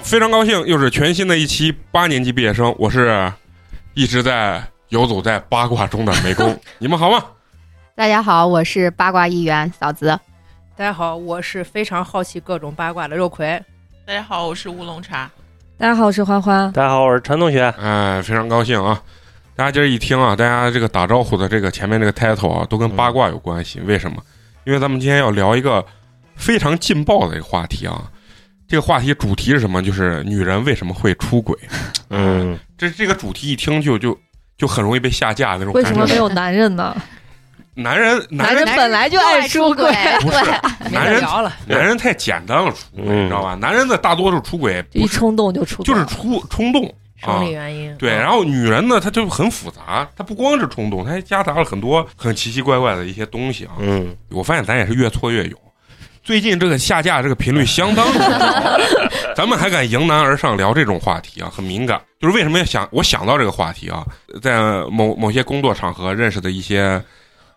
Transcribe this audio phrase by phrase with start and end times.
[0.00, 3.30] 好，非常高兴，又是全新的一期八年级毕业生，我是
[3.92, 7.22] 一直在游走在八卦中的美工， 你们好吗？
[7.94, 10.18] 大家好，我是八卦一员嫂子。
[10.74, 13.62] 大家好，我是非常好奇各种八卦的肉葵。
[14.06, 15.30] 大家好，我是乌龙茶。
[15.76, 16.72] 大家好，我是欢欢。
[16.72, 17.64] 大家好，我是陈同学。
[17.78, 19.02] 哎，非常高兴啊！
[19.54, 23.80] 大家今儿一听啊，大家这个打招呼的这个前面这个 title 啊，都跟八卦有关系。
[23.80, 24.16] 为什么？
[24.64, 25.84] 因为咱们今天要聊一个
[26.36, 28.10] 非常劲爆的一个话题啊。
[28.70, 29.82] 这个话题主题是什么？
[29.82, 31.58] 就是女人为什么会出轨？
[32.08, 34.16] 嗯，这这个主题一听就就
[34.56, 35.88] 就很容易被下架那种感觉。
[35.90, 36.96] 为什么没有男人呢？
[37.74, 40.38] 男人男人本来就爱出轨，不是
[40.92, 43.56] 男人了，男人太简单了，出轨你知道吧？
[43.56, 46.84] 男人的大多数出轨一冲动就出轨，就是出冲动
[47.22, 47.50] 啊生理。
[47.50, 47.96] 原因。
[47.96, 53.72] 对，嗯然后女人呢，她就很复杂，她不光是冲动，她还夹杂了很多很奇奇怪怪的一些东西啊。
[53.80, 55.58] 嗯，我发现咱也是越挫越勇。
[56.30, 58.78] 最近这个下架这个频率相当的高，
[59.34, 62.00] 咱们还敢迎难而上聊这种话题啊，很敏感。
[62.20, 64.06] 就是为什么要想我想到这个话题啊，
[64.40, 64.60] 在
[64.92, 67.02] 某某些工作场合认识的一些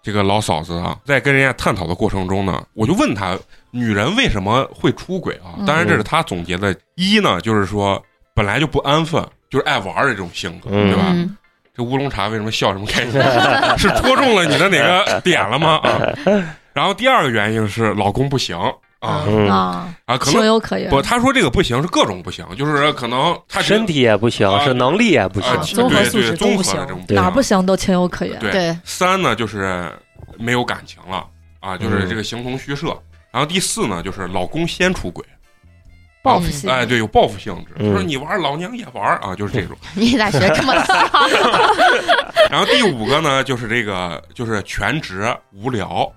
[0.02, 3.38] 这个老嫂子啊，在跟人家探讨的过程中呢，我就问她，
[3.70, 5.54] 女人为什么会出轨啊？
[5.68, 6.76] 当然这是她总结的。
[6.96, 11.04] 一呢，就是说本来就不安分，就是爱玩儿的这种性格，嗯对吧？
[11.10, 11.38] 嗯，
[11.78, 13.22] 这乌龙茶为什么笑什么开心？
[13.78, 15.80] 是戳中了你的哪个点了吗？
[15.84, 16.02] 啊，
[16.74, 18.58] 然后第二个原因是老公不行
[19.00, 20.90] 啊嗯啊，啊，可情能有可原。
[20.90, 28.40] 不，他说这个不行是各种不行，就是可能他身体也不行，啊是能力也不行啊，综合素对对综合质都不行的这种对哪不行都情有可原。
[28.40, 29.92] 对对，三呢就是
[30.38, 31.26] 没有感情了
[31.60, 32.98] 啊，就是嗯这个形同虚设。
[33.32, 35.26] 然后第四呢就是老公先出轨，
[36.24, 36.70] 报复性。
[36.70, 39.76] 哎，对，有报复性质，嗯说你玩老娘也玩啊，就是这种。
[39.96, 41.10] 你咋学这么像？
[42.50, 46.10] 然后第五个呢就是这个就是全职无聊，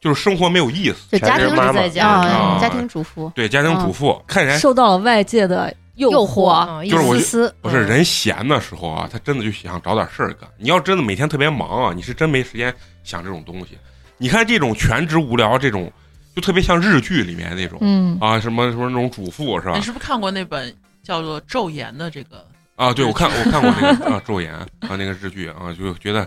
[0.00, 1.10] 就是生活没有意思。
[1.10, 7.14] 就家庭全职妈妈在家啊家庭主妇对，家庭主妇看人受到了外界的诱诱惑啊，就是我
[7.60, 10.48] 不是人闲的时候啊，他真的就想找点事儿干。
[10.56, 12.74] 你要真的每天特别忙啊，你是真没时间
[13.04, 13.78] 想这种东西。
[14.16, 15.92] 你看这种全职无聊这种，
[16.34, 19.82] 就特别像日剧里面那种、嗯，啊，什么什么那种主妇是吧你？
[19.82, 22.46] 是不是看过那本叫做《昼颜》的这个？
[22.76, 26.26] 啊，对我看我看过那个啊《昼颜》啊那个日剧啊，就觉得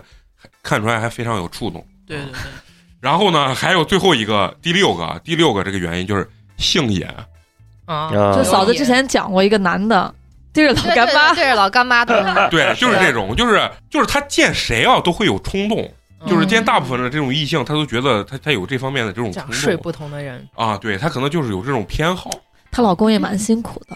[0.62, 1.84] 看出来还非常有触动。
[2.06, 2.50] 对对对，
[3.04, 6.26] 然后呢，还有最后一个第六个第六个这个原因就是
[6.56, 7.06] 性瘾，
[7.84, 8.34] 啊，啊。
[8.34, 10.12] 就嫂子之前讲过一个男的
[10.54, 15.86] 对着老对对干妈，对着老干妈的，对，就是这种，就是就是他见谁啊都会有冲动。
[16.26, 19.52] 就是见大部分的这种异性，他都觉得他他有这方面的这种冲动。
[19.52, 22.30] 睡不同的人，啊，对他可能就是有这种偏好，
[22.72, 23.94] 她老公也蛮辛苦的。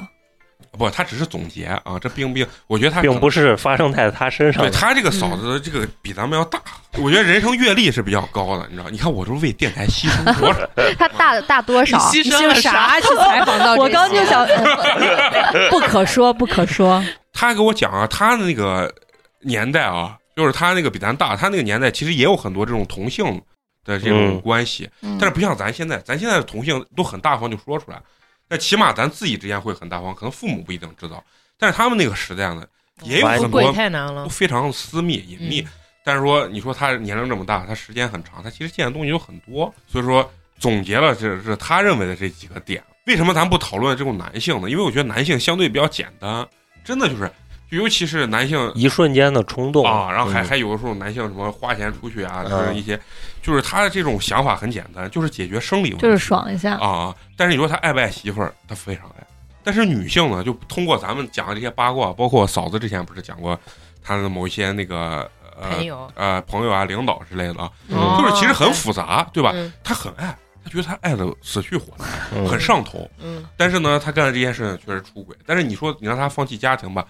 [0.77, 4.63] 不，他只是总结啊，这并并，我觉得他并不是发生在他身上。
[4.63, 6.61] 对他这个嫂子这个比咱们要大，
[6.99, 8.91] 我觉得人生阅历是比较高的，你知道？
[8.91, 10.61] 你看我这为电台牺牲多少？
[10.99, 11.99] 他大大多少？
[12.11, 13.75] 牺牲了啥去采访到？
[13.81, 17.03] 我刚就想，呃 不可说，不可说。
[17.33, 18.93] 他给我讲啊，他的那个
[19.41, 23.25] 年代啊，就是他那个比咱大，他那个年代其实也有很多这种同性
[23.85, 28.01] 的这种嗯关系，嗯但是不像咱现在，咱现在的同性都很大方就说出来，
[28.49, 31.23] 那起码咱自己之间会很大方，可能父母不一定知道，
[31.59, 32.67] 但是他们那个时代呢，
[33.03, 35.67] 也有很多太难了都，非常私密隐秘。
[36.05, 42.83] 但是说，你说他年龄这么大，他时间很长，他其实见的东西有很多，所以说总结了这是他认为的这几个点。
[43.07, 44.71] 为什么咱不讨论这种男性呢？
[44.71, 46.49] 因为我觉得男性相对比较简单，
[46.85, 52.99] 真的就是，就尤其是男性一瞬间的冲动啊，然后还嗯还有的时候男性什么花钱出去啊，嗯就是一些，
[53.43, 57.15] 就是他的这种想法很简单，就是解决生理问题，就是爽一下，啊。
[57.37, 59.27] 但是你说他爱不爱媳妇儿，他非常爱。
[59.63, 63.59] 但是女性呢，就通过咱们讲的这些八卦，包括嫂子之前不是讲过
[64.03, 65.31] 她的某一些那个
[65.61, 69.53] 呃朋友呃朋友啊、领导之类的啊，嗯就是其实很复杂，对吧？
[69.55, 70.35] 嗯他很爱，
[70.65, 73.07] 他觉得他爱的死去活来，嗯很上头。
[73.19, 75.37] 嗯，但是呢，他干的这件事情确实出轨。
[75.45, 77.05] 但是你说你让他放弃家庭吧，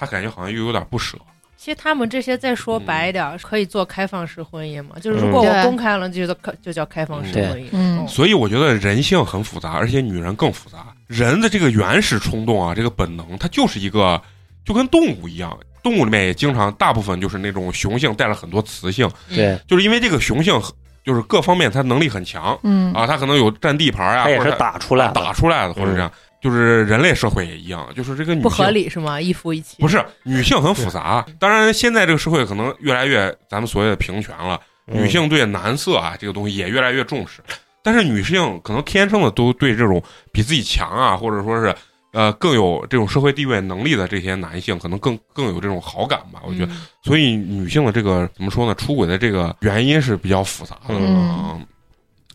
[0.00, 1.18] 他感觉好像又有点不舍。
[1.58, 4.96] 其实他们这些再说嗯白一点，可以做开放式婚姻嘛？
[4.98, 7.68] 就是嗯如果我公开了，就叫就叫开放式婚姻。
[7.72, 10.86] 嗯所以我觉得人性很复杂，而且女人更复杂。
[11.06, 14.18] 人的这个原始冲动啊，这个本能，它就是一个
[14.64, 15.54] 就跟动物一样。
[15.82, 20.58] 动物里面也经常，大部分就是那种雄性带了很多雌性，对，就是因为这个雄性
[21.04, 25.12] 就是各方面它能力很强嗯啊，它可能有占地盘啊，他也是或者打出来的。
[25.14, 26.10] 打出来的，或者这样。
[26.40, 29.20] 就是人类社会也一样，就是这个女性不合理是吗？
[29.20, 31.24] 一夫一妻不是女性很复杂。
[31.38, 37.40] 当然，现在这个社会可能越来越咱们所谓的平权了，嗯女性对男色啊这个东西也越来越重视。
[37.82, 40.02] 但是女性可能天生的都对这种
[40.32, 41.74] 比自己强啊，或者说是
[42.12, 46.40] 呃更有这种社会地位能力的这些男性，可能更更有这种好感吧。
[46.46, 48.74] 我觉得，嗯所以女性的这个怎么说呢？
[48.74, 50.94] 出轨的这个原因是比较复杂的。
[50.94, 51.66] 嗯嗯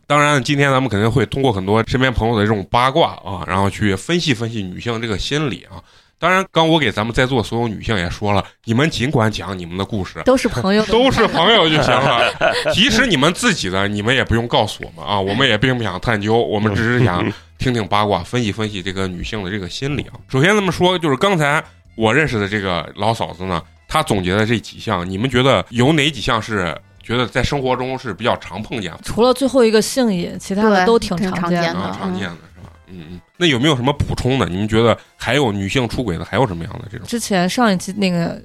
[0.08, 5.82] 当然，今天咱们肯定会通过很多身边朋友的这种八卦啊，然后去分析分析女性这个心理啊。
[6.18, 12.32] 当然，刚我给咱们在座所有女性也说了，你们尽管讲你们的故事，都是朋友， 都是 朋友就行了。
[12.74, 17.22] 即使你们自己的，你们也不用告诉我们啊，我们也并不想探究，我们只是想
[17.58, 20.14] 听听八卦，分析分析这个女性的这个心理啊。
[20.30, 21.64] 首先，咱们说，就是刚才
[21.96, 26.76] 我认识的这个老嫂子呢，她总结的这几项，你们觉得有哪几项是
[27.06, 29.00] 觉得在生活中是比较常碰见的？
[29.04, 31.80] 除了最后一个性瘾，其他的都挺挺常见的常见的。
[31.80, 32.72] 啊，常见的是吧？
[32.88, 33.22] 嗯嗯。
[33.38, 34.48] 那有没有什么补充的？
[34.48, 37.06] 你们觉得还有女性出轨的还有什么样的这种？
[37.06, 38.42] 之前上一期那个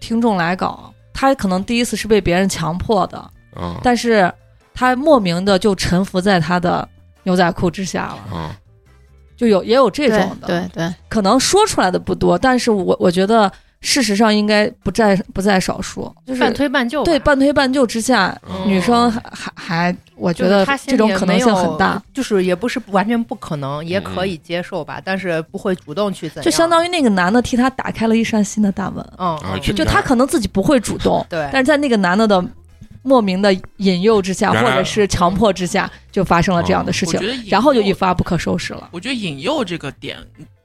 [0.00, 4.32] 听众来稿，他可能第一次是被别人强迫的，嗯但是
[4.74, 6.88] 他莫名的就臣服在他的
[7.22, 8.50] 牛仔裤之下了，嗯
[9.36, 18.68] 就有也有这种的，对对，可能说出来的不多，但是我我觉得事实上应该不在不在少数，就是半推半就，对半推半就之下，嗯。
[18.68, 32.44] 女生还还还，我觉得这种可能性很大，，就是也不是完全不可能，也可嗯以接受吧，但是不会主动去怎样，就相当于那个男的替她打开了一扇新的大门，嗯就就他可能自己不会主动，对，但是在那个男的的
[33.02, 37.18] 莫名的引诱之下，或者是强迫之下，就发生了这样的事情
[37.48, 38.90] 然后就一发不可收拾了。
[38.92, 40.18] 我觉得引诱这个点，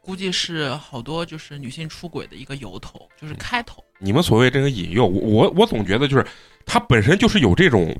[0.05, 3.83] 估计是好多就是女性出轨的一个由头，就是开头。
[3.97, 6.23] 你们所谓这个引诱，我我我总觉得就是
[6.63, 7.91] 他本身就是有这种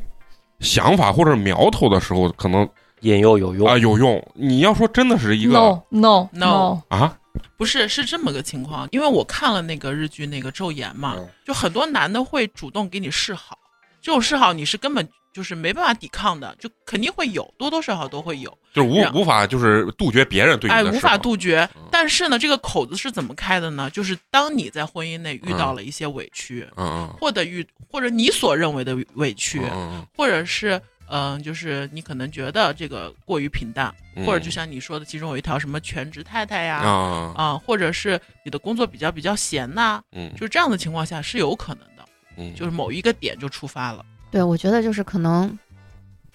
[0.60, 2.70] 想法或者苗头的时候，可能
[3.02, 3.68] 引诱有用。
[3.68, 4.24] 啊、有用。
[4.36, 7.18] 你要说真的是一个 No no No 啊，
[7.58, 11.28] 不是，是这么个情况，因为我看了那个日剧那个《昼颜》嘛，嗯。
[11.44, 13.58] 就很多男的会主动给你示好，
[14.00, 21.82] 这种示好你是根本就是没办法抵抗的，就肯定会有，多多少少都会有，就是无无法就是杜绝别人对你哎，无法杜绝嗯。
[21.92, 23.90] 但是呢，这个口子是怎么开的呢？
[23.90, 42.06] 就是当你在婚姻内遇到了一些委屈，嗯嗯或者遇或者你所认为的委屈，嗯或者是嗯、就是你可能觉得这个过于平淡，嗯，或者就像你说的，其中有一条什么全职太太呀，啊啊、或者是你的工作比较比较闲呐、嗯就是这样的情况下是有可能的，
[42.38, 44.04] 嗯就是某一个点就触发了。
[44.36, 45.58] 对，我觉得就是可能，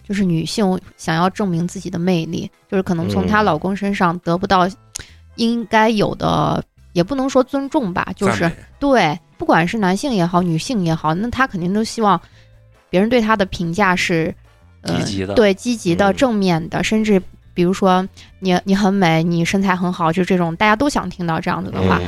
[0.03, 3.45] 就是女性想要证明自己的魅力，就是可能从她嗯。
[3.45, 4.67] 老公身上得不到
[5.35, 6.65] 应该有的，
[6.95, 12.19] 也不能说尊重吧，就是对，不管是男性也好，女性也好，那她肯定都希望
[12.89, 14.35] 别人对她的评价是，
[14.81, 16.17] 呃积极的对积极的、嗯。
[16.17, 18.09] 正面的，甚至比如说
[18.39, 22.01] 你你很美，你身材很好，就这种大家都想听到这样子的话，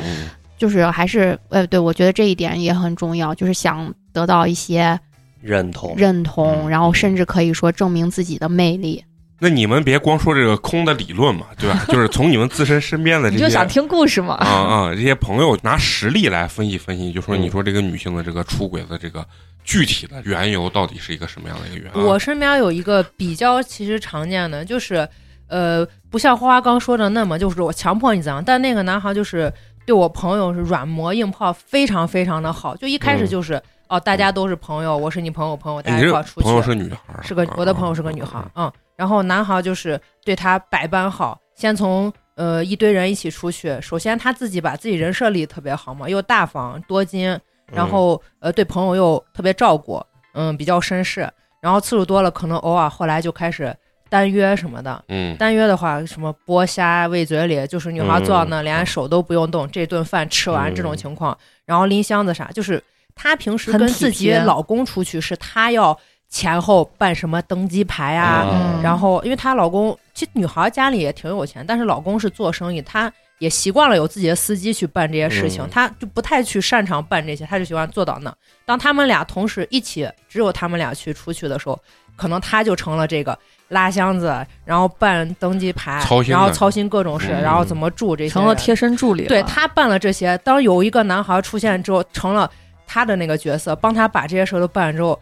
[0.56, 4.98] 就是还是呃，对我觉得这一点也很重要，就是想得到一些
[5.42, 5.94] 认同。
[5.96, 9.04] 认同，嗯然后甚至可以说证明自己的魅力。
[9.38, 11.84] 那你们别光说这个空的理论嘛，对吧？
[11.90, 14.34] 就是从你们自身身边的这些你就想听故事嘛？
[14.34, 19.26] 啊啊，这些朋友拿实例来分析分析，就说嗯你说这个女性的这个出轨的这个
[19.64, 22.06] 具体的缘由到底是一个什么样的一个缘由？
[22.06, 25.08] 我身边有一个比较其实常见的，就是
[25.48, 29.52] 呃，不像花花刚说的那么，就是我强迫你怎样，但那个男孩就是
[29.84, 33.60] 对我朋友是软磨硬泡，非常非常的好，就一开始嗯就是、
[33.92, 36.46] 哦，大家都是朋友，我是你朋友朋友，大家一块儿出去。
[36.46, 47.40] 朋友是女孩儿，是个我的朋友是个女孩，嗯，然后男孩就是对她百般好，先从呃一堆人一起出去，首先他自己把自己人设立特别好嘛，又大方多金，嗯。
[47.74, 51.30] 然后呃对朋友又特别照顾，嗯，比较绅士，
[51.60, 53.76] 然后次数多了，可能偶尔后来就开始
[54.08, 55.04] 单约什么的。
[55.08, 55.36] 嗯。
[55.36, 62.82] 单约的话，什么剥虾喂嘴里，就是女孩坐到那，连手都不用动，这顿饭吃完这种情况，然后拎箱子啥，就是
[63.14, 65.96] 她平时跟自己老公出去，是她要
[66.28, 78.34] 前后办什么登机牌啊，嗯然后因为她老公其实女孩家里也挺有钱，但是老公是做生意，她也习惯了有自己的司机去办这些事情，嗯她就不太去擅长办这些，她就喜欢坐到那。
[78.64, 81.78] 当他们俩同时一起，只有他们俩去出去的时候，
[82.16, 83.36] 可能她就成了这个
[83.68, 89.26] 拉箱子，然后办登机牌操，心然后操心各种事，嗯然后怎么住这些成了贴身助理。
[89.26, 92.48] 对她办了这些，当有一个男孩出现之后，成了
[92.86, 95.18] 他的那个角色，帮他把这些事儿都办了之后，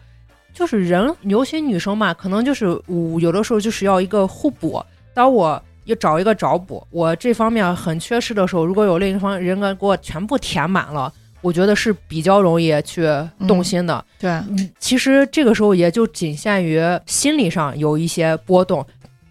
[0.53, 4.83] 就是人，尤其女生嘛，可能就是我有的时候就是要一个互补。
[5.13, 13.07] 当我要找一个找补，我这方面很缺失的时候，如果有另一方人格给我全部填满了，我觉得是比较容易去
[13.47, 14.03] 动心的。
[14.19, 18.85] 对，嗯，其实这个时候也就仅限于心理上有一些波动，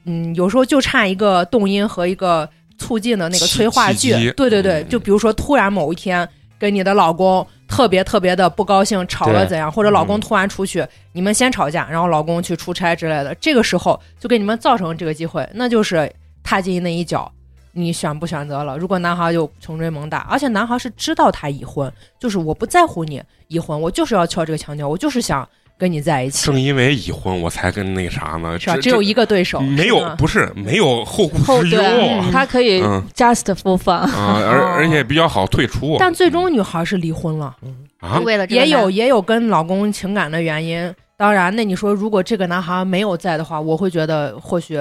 [0.05, 4.11] 嗯，有时候就差一个动因和一个促进的那个催化剂。
[4.33, 16.13] 对对对，嗯就比如说突然某一天跟你的老公特别特别的不高兴，吵了怎样，或者老公嗯突然出去，你们先吵架，然后老公去出差之类的，这个时候就给你们造成这个机会，那就是
[16.43, 17.31] 踏进那一脚。
[17.73, 18.77] 你选不选择了？
[18.77, 25.49] 如果男孩就穷追猛打，而且男孩是知道他已婚，就是我不在乎你已婚，我就是要撬这个墙角，我就是想
[25.81, 28.77] 跟你在一起，正因为已婚，我才跟那啥呢，是吧？
[28.77, 33.03] 只有一个对手，没有不是没有后顾后之忧对，他可以嗯。
[33.17, 33.95] just for fun。
[33.95, 37.57] 啊，而而且比较好退出但最终女孩是离婚了，
[38.01, 40.95] 啊，为了这个也有也有跟老公情感的原因。
[41.17, 44.79] 当然，那你说如果这个男孩没有在的话，我会觉得或许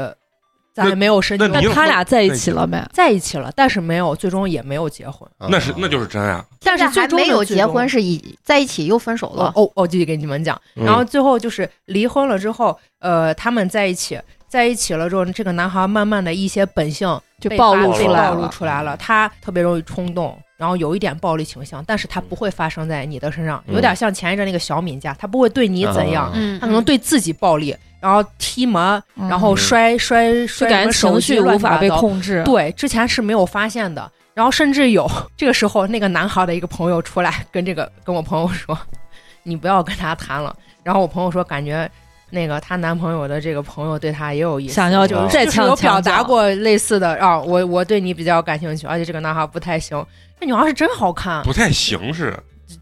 [0.73, 1.61] 咱也没有深究那。
[1.73, 2.81] 他俩在一起了没？
[2.93, 5.29] 在一起了，但是没有，最终也没有结婚。
[5.49, 9.51] 那是那就是真啊，但是最终没有结婚，是以在一起又分手了。
[9.55, 10.59] 哦哦，我继续给你们讲。
[10.75, 18.95] 嗯然后最后就是离婚了之后，呃，他们在一起，在一起了之后，这个男孩慢慢的一些本性就暴露出来了。
[18.97, 32.41] 他特别容易冲动，然后有一点暴力倾向，但是他不会发生在你的身上，嗯有点像前一阵那个小敏家，他不会对你怎样，他可能对自己暴力，然后踢门，嗯然后摔摔摔感觉情绪无法被控制。
[32.43, 34.09] 对，之前是没有发现的。
[34.33, 38.77] 然后甚至有 这个时候，那个男孩的一个朋友出来跟这个跟我朋友说
[39.43, 41.89] ：“你不要跟他谈了。”然后我朋友说：“感觉
[42.29, 50.01] 那个她男朋友的这个朋友对她也有意思，想要就是有表达过类似的啊，我我对你比较感兴趣，而且这个男孩不太行。
[50.39, 52.33] 这女孩是真好看，不太行是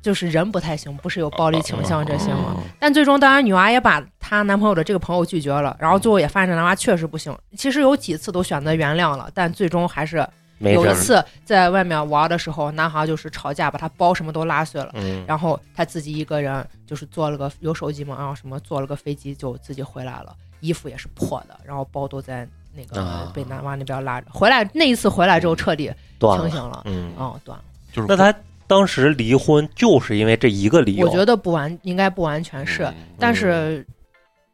[0.01, 2.55] 就是人不太行，不是有暴力倾向这些吗？
[2.55, 7.35] 哦但最终，当然女娃也把她男朋友的这个朋友拒绝了，然后最后也发现这男娃确实不行。
[7.57, 10.25] 其实有几次都选择原谅了，但最终还是
[10.59, 24.27] 有一次在外面玩的时候，男孩就是吵架，把他包什么都拉碎了，嗯，然后他自己一个人就是坐了个有手机嘛，然后什么坐了个飞机就自己回来了，衣服也是破的，然后包都在那个啊被男娃那边拉着。
[24.31, 27.63] 回来那一次回来之后彻底，清醒了，嗯，哦，断了。
[27.91, 28.33] 就是那他
[28.67, 33.85] 当时离婚就是因为这一个理由，我觉得不完应该不完全是，嗯但是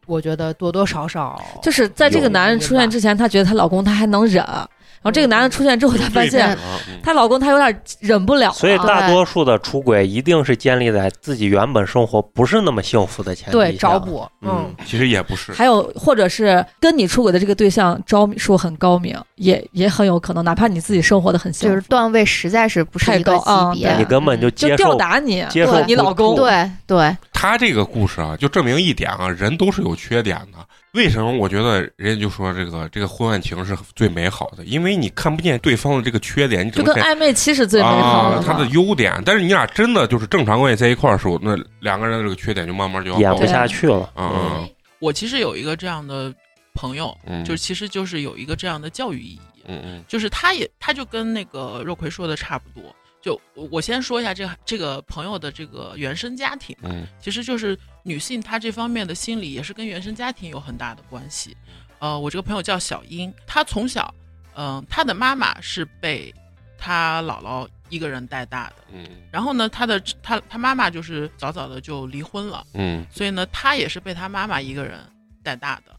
[0.05, 4.69] 我觉得多多少少就是在这个男人出现之前，她觉得她老公她还能忍，然
[5.03, 6.57] 后这个男的出现之后，他发现比了
[6.89, 6.99] 嗯。
[7.03, 8.53] 她老公他有点忍不了了。
[8.53, 30.59] 所以大多数的出轨一定是建立在自己原本生活不是那么幸福的前提对下找补，嗯嗯，其实也不是，还有，或者是跟你出轨的这个对象招数很高明，也也很有可能，哪怕你自己生活的很幸福，就是段位实在是不是太一个高啊级别，你根本就就吊接受打你，接受对你老公，对对，他这个故事啊，就证明一点啊，人都是有缺点的。
[30.93, 34.63] 为什么我觉得人家就说这个这个婚外情是最美好的？
[34.63, 39.21] 因为你看不见对方的这个缺点，你只就跟看暧昧期是最美好的他的优点。
[39.25, 44.69] 但是你俩真的就是正常关系在一块儿的时候，那两个人的这个缺点就慢慢就要演不露下去了，嗯嗯
[44.99, 46.33] 我其实有一个这样的
[46.73, 52.95] 朋友，嗯，就是其实就是有一个这样的教育意义，嗯嗯就是他也他就跟那个肉葵说的差不多。
[53.23, 61.55] 就我我先说一下这个这个朋友的这个原生家庭，嗯其实就是女性她这方面的心理也是跟原生家庭有很大的关系。
[61.99, 64.13] 呃，我这个朋友叫小英，她从小，
[64.55, 66.35] 嗯、她的妈妈是被
[66.77, 72.67] 她姥姥一个人带大的，嗯然后呢，她的她她妈妈就是早早的就离婚了。
[72.73, 74.99] 嗯所以呢，她也是被她妈妈一个人
[75.41, 75.95] 带大的，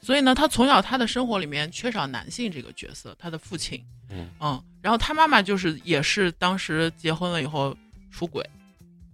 [0.00, 3.84] 所以呢，她从小她的生活里面缺少男性这个角色，她的父亲，
[4.40, 7.76] 嗯然后他妈妈就是也是当时结婚了以后
[8.10, 8.44] 出轨，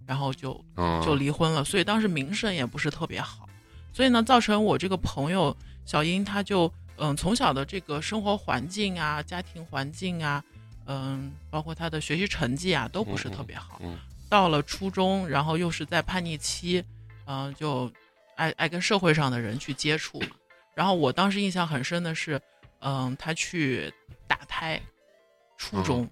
[0.05, 3.47] 然后就嗯，就离婚了，所以当时名声也不是特别好，
[3.93, 10.43] 所以呢，造成我这个朋友小英，她就嗯从小的这个生活环境啊、家庭环境啊，
[10.87, 13.79] 嗯，包括她的学习成绩啊，都不是特别好。
[13.83, 16.83] 嗯到了初中，然后又是在叛逆期，
[17.25, 17.91] 嗯、就
[18.35, 20.27] 爱爱跟社会上的人去接触嘛。
[20.75, 22.39] 然后我当时印象很深的是，
[22.81, 23.91] 嗯、他去
[24.29, 24.79] 打胎，
[25.57, 26.07] 初中，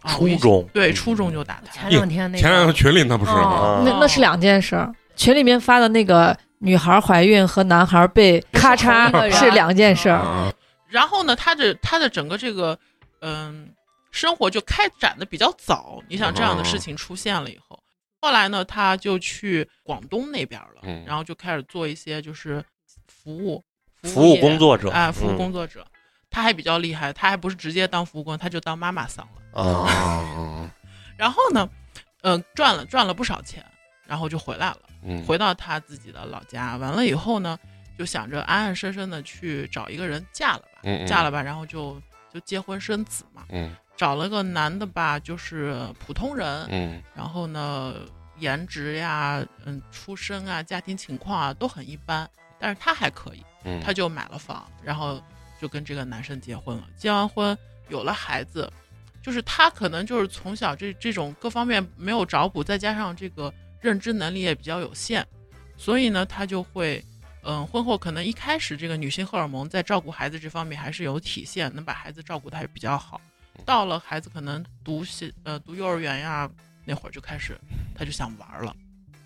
[0.00, 3.40] 啊初中对嗯初中就打胎前，两天那前两个个群里那不是吗？
[3.42, 4.94] 哦那那是两件事儿。
[5.16, 10.08] 群里面发的那个女孩怀孕和男孩被咔嚓是两件事
[10.88, 12.78] 然后呢，他的他的整个这个
[13.20, 13.68] 嗯
[14.12, 16.00] 生活就开展的比较早。
[16.08, 17.82] 你想这样的事情出现了以后，
[18.20, 22.62] 后来呢，他就去广东那边了，嗯然后就开始做一些就是
[23.08, 23.64] 服务
[24.04, 25.84] 服务业工作者啊，服务嗯工作者。
[26.36, 30.70] 他还比较厉害，他还不是直接当服务工，他就当妈妈桑了。
[31.16, 31.66] 然后呢，
[32.20, 33.64] 嗯、赚了赚了不少钱，
[34.06, 34.78] 然后就回来了。
[35.02, 37.58] 嗯回到他自己的老家，完了以后呢，
[37.98, 41.98] 就想着安安生生的去找一个人嫁了吧，嗯嗯嫁了吧，然后就
[42.30, 43.46] 就结婚生子嘛。
[43.48, 47.94] 嗯找了个男的吧，就是普通人，嗯然后呢，
[48.36, 52.28] 颜值呀，嗯，出身啊，家庭情况啊都很一般，
[52.58, 55.18] 但是他还可以，嗯，他就买了房，然后
[55.60, 56.84] 就跟这个男生结婚了。
[56.96, 57.56] 结完婚
[57.88, 58.72] 有了孩子，
[59.22, 65.26] 就是他可能就是从小这这种各方面没有找补，再加上这个认知能力也比较有限，
[65.76, 67.04] 所以呢，他就会，
[67.42, 73.20] 嗯，婚后可能一开始这个女性荷尔蒙在照顾孩子这方面还是有体现，能把孩子照顾的还比较好。
[73.64, 76.48] 到了孩子可能读小呃读幼儿园呀
[76.84, 77.58] 那会儿就开始，
[77.96, 78.74] 他就想玩了，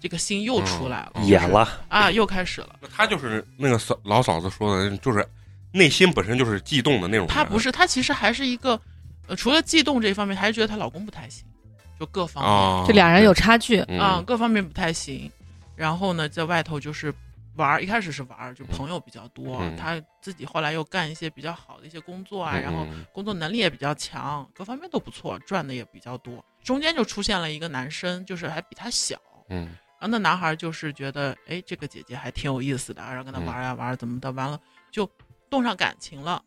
[0.00, 2.78] 这个心又出来了，嗯了，啊，又开始了。
[2.94, 5.26] 他就是那个嫂老嫂子说的，就是
[5.72, 7.26] 内心本身就是悸动的那种。
[7.26, 8.80] 她不是，她其实还是一个，
[9.26, 11.44] 呃，除了悸动这一方面，还是觉得她老公不太行，
[11.98, 13.80] 就各方面啊，就俩人有差距。
[13.88, 15.30] 嗯啊、各方面不太行。
[15.76, 17.12] 然后呢，在外头就是
[17.56, 19.58] 玩儿，一开始是玩儿，就朋友比较多。
[19.60, 26.44] 嗯她自己后来又干一些比较好的一些工作啊，嗯然后嗯工作能力也比较强，各方面都不错，赚的也比较多。
[26.62, 29.16] 中间就出现了一个男生，就是还比她小，
[29.48, 34.58] 嗯然后那男孩就是觉得，哎，这个姐姐还挺有意思的，然后跟她玩呀、玩儿，怎么的，完了
[34.90, 35.06] 就
[35.50, 36.42] 动上感情了。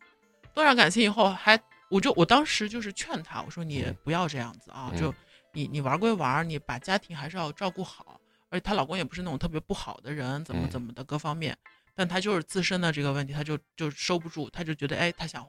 [0.54, 5.14] 动上感情以后还，我就我当时就是劝她，我说你嗯不要这样子啊，嗯就
[5.52, 8.20] 你你玩归玩，你把家庭还是要照顾好。
[8.50, 11.56] 而且她老公也不是那种特别不好的人，怎么嗯怎么的各方面，
[11.94, 15.44] 但她就是自身的这个问题，她就就收不住，她就觉得，哎，她想，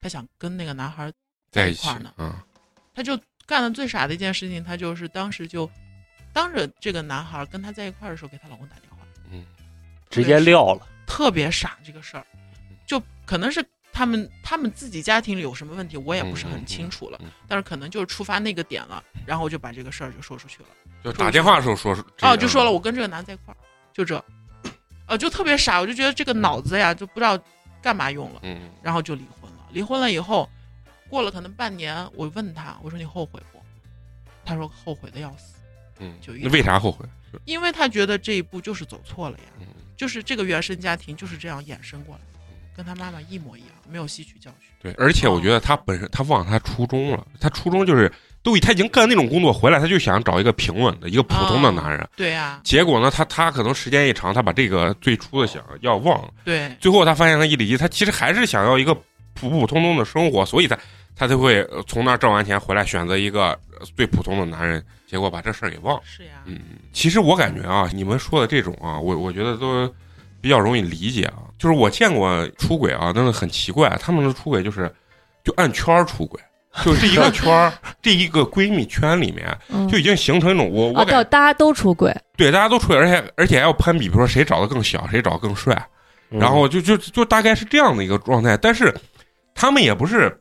[0.00, 1.12] 她想跟那个男孩
[1.52, 2.34] 在一块呢，嗯
[2.92, 5.70] 她就干了最傻的一件事情，她就是当时就
[6.32, 8.98] 当着这个男孩跟她在一块的时候给她老公打电话，
[9.30, 9.46] 嗯
[10.10, 10.84] 直接撂了。
[11.06, 12.41] 特别傻这个事儿，就
[13.24, 20.68] 可能是他们他们自己家庭里有什么问题，我也不是很清楚了，嗯嗯嗯但是可能就是触发那个点了，然后就把这个事儿就说出去了。
[21.04, 23.56] 就打电话的时候说哦，样就说了我跟这个男在一块儿，
[23.92, 24.24] 就这，
[25.06, 27.38] 呃，就特别傻，我就觉得这个脑子呀就不知道
[27.82, 29.58] 干嘛用了，嗯然后就离婚了。
[29.72, 30.48] 离婚了以后，
[31.08, 33.60] 过了可能半年，我问他，我说你后悔不？
[34.44, 35.54] 他说后悔的要死，
[35.98, 37.04] 嗯就，那为啥后悔？
[37.44, 42.31] 因为他觉得这一步就是走错了呀，嗯就是这个原生家庭就是这样衍生过来的，
[42.76, 44.70] 跟他妈妈一模一样，没有吸取教训。
[44.80, 48.10] 对，而且我觉得他本身他忘了他初衷了，他初衷就是
[48.42, 52.08] 都已他已经干那种工作回来，他就想找一个平稳的一个普通的男人。
[52.16, 58.94] 对呀、结果呢，他他可能时间一长，他把这个最初的想要忘了，对，最后他发现他一离，他其实还是想要一个
[59.34, 60.76] 普普通通的生活，所以他
[61.14, 66.02] 他才会呃从那儿挣完钱回来选择一个呃最普通的男人，结果把这事儿给忘了。
[66.04, 66.58] 是呀，嗯，
[66.92, 69.86] 其实我感觉啊，你们说的这种啊，我我觉得都
[70.42, 71.44] 比较容易理解啊。
[71.58, 74.92] 就是我见过出轨啊，真的很奇怪，他们的出轨就是
[75.44, 76.40] 就按圈儿出轨，
[76.84, 85.72] 就这一个 圈儿，这一个闺蜜圈里面嗯就已经形成一种我我感觉大家都出轨，对大家都出轨，而且而且还要攀比，比如说谁找的更小，谁找的更帅，
[86.30, 88.56] 嗯然后就就就大概是这样的一个状态。
[88.56, 88.92] 但是
[89.54, 90.36] 他们也不是，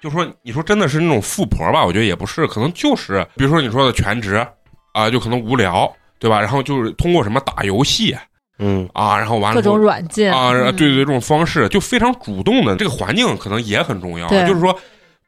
[0.00, 1.84] 就说你说真的是那种富婆吧？
[1.84, 4.46] 我觉得也不是，可能就是比如说你说的全职
[4.94, 6.40] 啊，就可能无聊，对吧？
[6.40, 8.16] 然后就是通过什么打游戏
[8.58, 8.88] 嗯。
[8.92, 10.74] 啊，然后完了各种之后软件啊，嗯。
[10.76, 14.28] 对对对，这种方式就非常主动的，这个环境可能也很重要。
[14.28, 14.78] 就是说，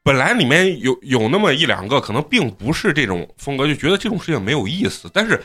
[0.02, 5.42] 本来里面有有那么一两个，可能并不是这种风格，就觉得这种事情没有意思，但是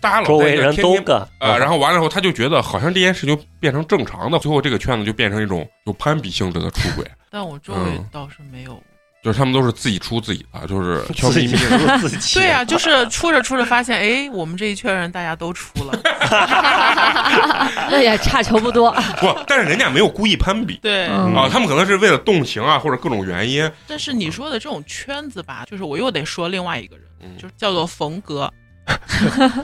[0.00, 8.80] 大家老在周围人都干啊，然后完了以后，他就觉得好像这件事就变成正常的，最后这个圈子就变成一种有攀比性质的出轨，但我周围嗯倒是没有。
[9.28, 11.98] 就是他们都是自己出自己的，就是悄 自己咪咪的。
[11.98, 15.92] 自己对呀、就是出着出着发现，哎，我们这一圈人大家都出了。
[17.90, 18.90] 那也差球不多。
[19.20, 20.78] 不，但是人家没有故意攀比。
[20.80, 23.70] 对，嗯啊，他们可能是为了动情啊，或者各种原因。
[23.86, 28.50] 但是你说的这种圈子吧，就是我又得说另外一个人，嗯就是叫做冯哥。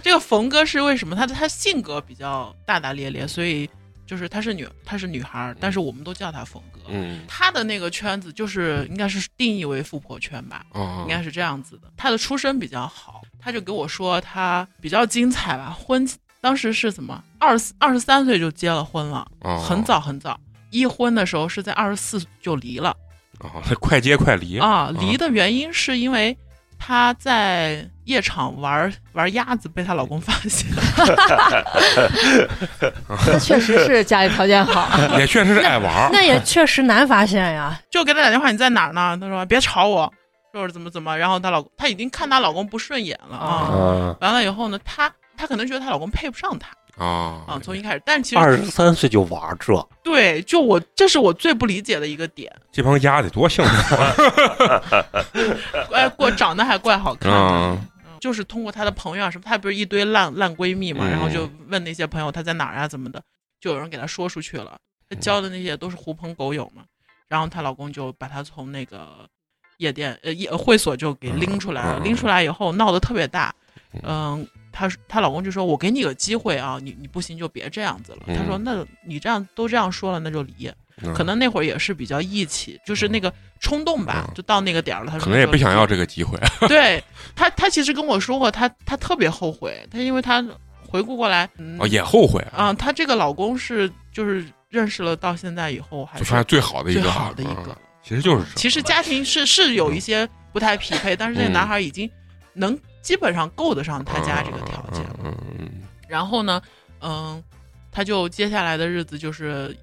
[0.03, 1.17] 这个冯哥是为什么？
[1.17, 3.67] 他他性格比较大大咧咧，所以
[4.07, 6.81] 就是她是女她是女孩儿，但是我们都叫她冯哥。
[6.89, 11.91] 嗯她的那个圈子就是应该是定义为富婆圈吧，啊应该是这样子的。
[11.97, 16.09] 她的出身比较好，她就给我说她比较精彩吧，婚
[16.41, 20.39] 当时是怎么二十二十三岁就结了婚了，啊，很早很早。
[20.71, 22.91] 一婚的时候是在二十四就离了
[23.39, 26.37] 啊，快接快离啊，离的原因是因为
[26.87, 30.67] 她在夜场玩玩鸭子被她老公发现，
[33.27, 34.87] 那 确实是家里条件好，
[35.19, 36.11] 也确实是爱玩儿。
[36.13, 37.81] 那也确实难发现呀。
[37.91, 39.17] 就给她打电话你在哪儿呢？
[39.19, 40.13] 她说别吵我，
[40.53, 43.69] 说是怎么怎么，然后她老公她已经看她老公不顺眼了啊。
[43.73, 54.13] 嗯，完了以后呢，她她可能觉得她老公配不上她啊啊，从一开始，但其实二实十三岁就玩这，对，就我这是我最不理解的一个点，这帮丫得多幸福啊！
[55.93, 57.37] 哎，过长得还怪好看的。
[57.37, 57.87] 啊
[58.21, 63.23] 就是通过她的朋友啊什么，她不是一堆烂烂闺蜜嘛，嗯然后就问那些朋友她在哪儿啊怎么的，
[63.61, 64.79] 就有人给她说出去了。
[65.11, 66.85] 她交的那些都是狐朋狗友嘛，
[67.29, 69.29] 然后她老公就把她从那个
[69.77, 73.55] 夜店呃夜会所就给拎出来了，嗯拎出来以后闹得特别大，
[74.03, 74.47] 嗯。
[74.75, 78.25] 她她老公就说：“我给你个机会啊，你你不行就别这样子了。
[78.27, 80.69] 嗯她说：“那你这样都这样说了，那就离。
[81.03, 85.11] 嗯可能那会儿也是比较义气，就是那个冲动吧，嗯就到那个点儿了。
[85.11, 86.39] 她可能也不想要这个机会。
[86.69, 87.03] 对
[87.35, 90.45] 他，他其实跟我说过，他他特别后悔，他因为他
[90.87, 97.77] 回顾过来，嗯哦，也后悔啊，啊，她这个老公是就是认识了到现在以后，还就是发现最好的一个，最好的一啊个。
[98.01, 102.09] 其实就是其实家庭是是有一些不太匹配，但是这个嗯男孩已经
[102.53, 105.05] 能基本上够得上他家这个条件。
[105.23, 105.71] 嗯嗯。
[106.09, 106.61] 然后呢，
[107.01, 107.41] 嗯，
[107.93, 109.77] 他就接下来的日子就是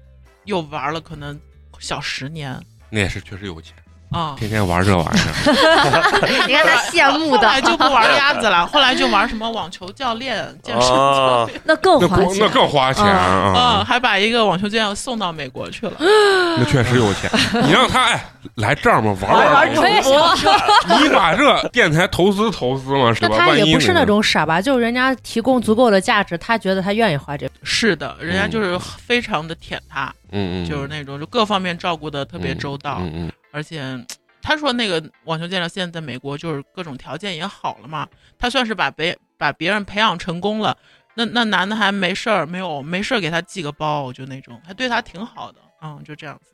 [0.44, 1.40] 又玩了可能
[1.78, 2.60] 小十年。
[2.90, 3.74] 那也是确实有钱，
[4.12, 4.34] 啊。
[4.38, 6.44] 天天玩这玩意儿。
[6.46, 13.84] 你看他羡慕的后来，就不玩鸭子了，后来就玩什么网球教练、健身教啊练，那更那花钱，更那更花钱啊，啊！
[13.86, 15.92] 还把一个网球教练送到美国去了。
[16.58, 17.30] 那确实有钱。
[17.64, 18.24] 你让他哎
[18.56, 23.28] 来这儿嘛玩玩 你把这电台投资投资嘛，是吧？
[23.30, 27.48] 那他也不是那种傻吧，就是人家提供足够的价值，他觉得他愿意花这。
[27.62, 34.04] 是的，人家就是非常的舔他，嗯嗯，就是那种就各方面照顾的特别周到，嗯嗯而且
[34.42, 40.76] 他说那个网球健将现在在美国就是各种条件也好了嘛，他算是把别把别人培养成功了。
[41.14, 46.52] 那那男的还没事儿，没有没事儿给他寄个包，就那种，还对他挺好的，嗯，就这样子。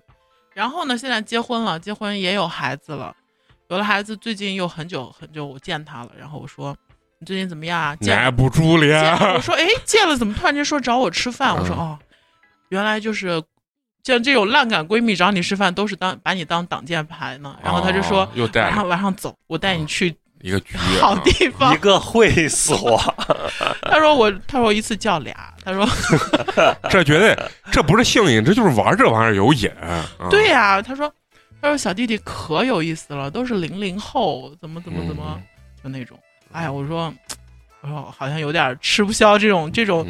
[0.52, 3.14] 然后呢，现在结婚了，结婚也有孩子了，
[3.68, 6.76] 有了孩子，最近又很久很久我见他了，然后我说
[7.20, 7.94] 你最近怎么样啊？
[7.94, 9.40] 见耐不住见了我。
[9.40, 11.56] 说哎见了，怎么突然间说找我吃饭？
[11.56, 11.98] 我说嗯哦，
[12.70, 13.40] 原来就是
[14.04, 17.56] 像这种烂感闺蜜找你吃饭，都是当把你当挡箭牌呢。
[17.62, 20.62] 然后他就说哦又带晚上晚上走，我带你去一个，
[21.00, 21.78] 好地方 一。
[21.78, 22.98] 个会所，
[23.82, 25.86] 他说我他说我一次叫俩，他说
[26.88, 27.36] 这绝对
[27.70, 29.68] 这不是性瘾，这就是玩这玩意儿有瘾。
[29.80, 31.12] 啊对呀、他说
[31.60, 35.42] 他说小弟弟可有意思了，都是零零后，怎么怎么怎么、嗯
[35.82, 36.18] 就那种。
[36.52, 37.12] 哎呀，我说
[37.82, 40.06] 我说好像有点吃不消这种这种。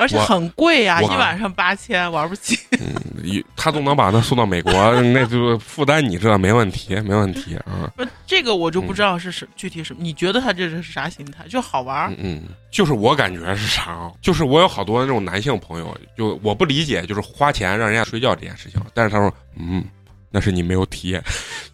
[0.00, 2.58] 嗯而且很贵呀、一晚上八千，玩不起。
[2.80, 4.72] 嗯，一他都能把他送到美国，
[5.12, 7.92] 那就负担你这没问题，没问题啊。
[7.94, 10.02] 不，这个我就不知道是什具体什么。
[10.02, 11.46] 你觉得他这是啥心态？
[11.48, 14.10] 就好玩儿嗯，嗯，就是我感觉是啥啊？
[14.22, 18.80] 就是我有好多那种男性朋友，就我不理解，就是花钱让人家睡觉这件事情。
[18.94, 19.84] 但是他说，嗯，
[20.30, 21.22] 那是你没有体验，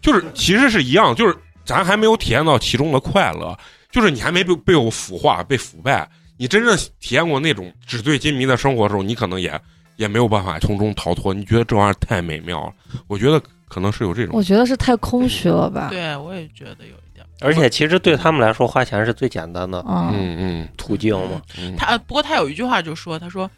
[0.01, 3.57] 就是其实是一样，就是咱还没有体验到其中的快乐，
[3.89, 6.05] 就是你还没被被我腐化、被腐败。
[6.37, 9.59] 你真正体验过那种纸醉金迷的生活的时候，你可能也
[9.95, 11.33] 也没有办法从中逃脱。
[11.33, 12.73] 你觉得这玩意儿太美妙了？
[13.07, 15.89] 我觉得可能是有这种我觉得是太空虚了吧？
[15.89, 17.25] 对，我也觉得有一点。
[17.41, 21.41] 而且其实对他们来说，花钱是最简单的嗯，嗯嗯途径嘛。
[21.59, 23.49] 嗯，他不过他有一句话就说，他说，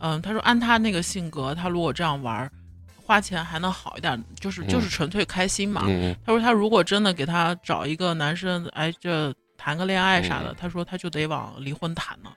[0.00, 2.50] 嗯，他说按他那个性格，他如果这样玩儿，
[3.04, 5.84] 花钱还能好一点，就是嗯就是纯粹开心嘛。
[5.86, 12.30] 嗯他说他如果真的给他找一个男生，哎，这谈个恋爱啥的，嗯他说他就得往离婚谈呢。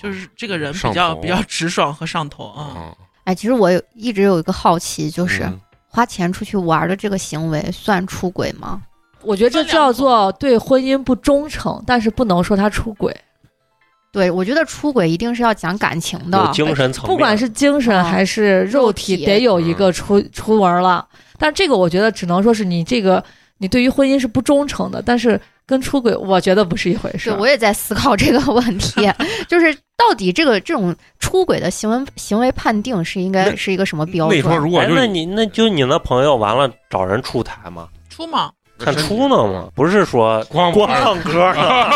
[0.00, 2.62] 就是这个人比较比较直爽和上头啊。
[2.62, 8.80] 啊，哎，其实我有一直有一个好奇，就是、嗯花钱出去玩的这个行为算出轨吗？
[9.22, 13.16] 我觉得这叫做对婚姻不忠诚，但是不能说他出轨。
[14.12, 21.04] 对，我觉得出轨一定是要讲感情的，精神层面，不管是精神啊还是肉体，肉体得有一个出出文了。
[21.38, 23.24] 但这个我觉得只能说是你这个
[23.56, 27.38] 你对于婚姻是不忠诚的，但是跟出轨我觉得不是一回事对，。
[27.38, 29.06] 我也在思考这个问题，
[29.46, 37.86] 就是到底这个这种出轨的行为行为判定是应该是一个什么标准那你说如果就那你那就你那朋友完了找人出台吗？
[38.08, 39.68] 出吗，看出呢吗？
[39.74, 41.90] 不是说光光唱歌呢？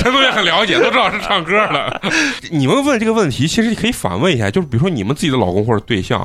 [0.00, 2.00] 陈同学很了解，都知道是唱歌的。
[2.52, 6.20] 你们问这个问题，其实可以反问一下，就是比如说你们自己的老公或者对象，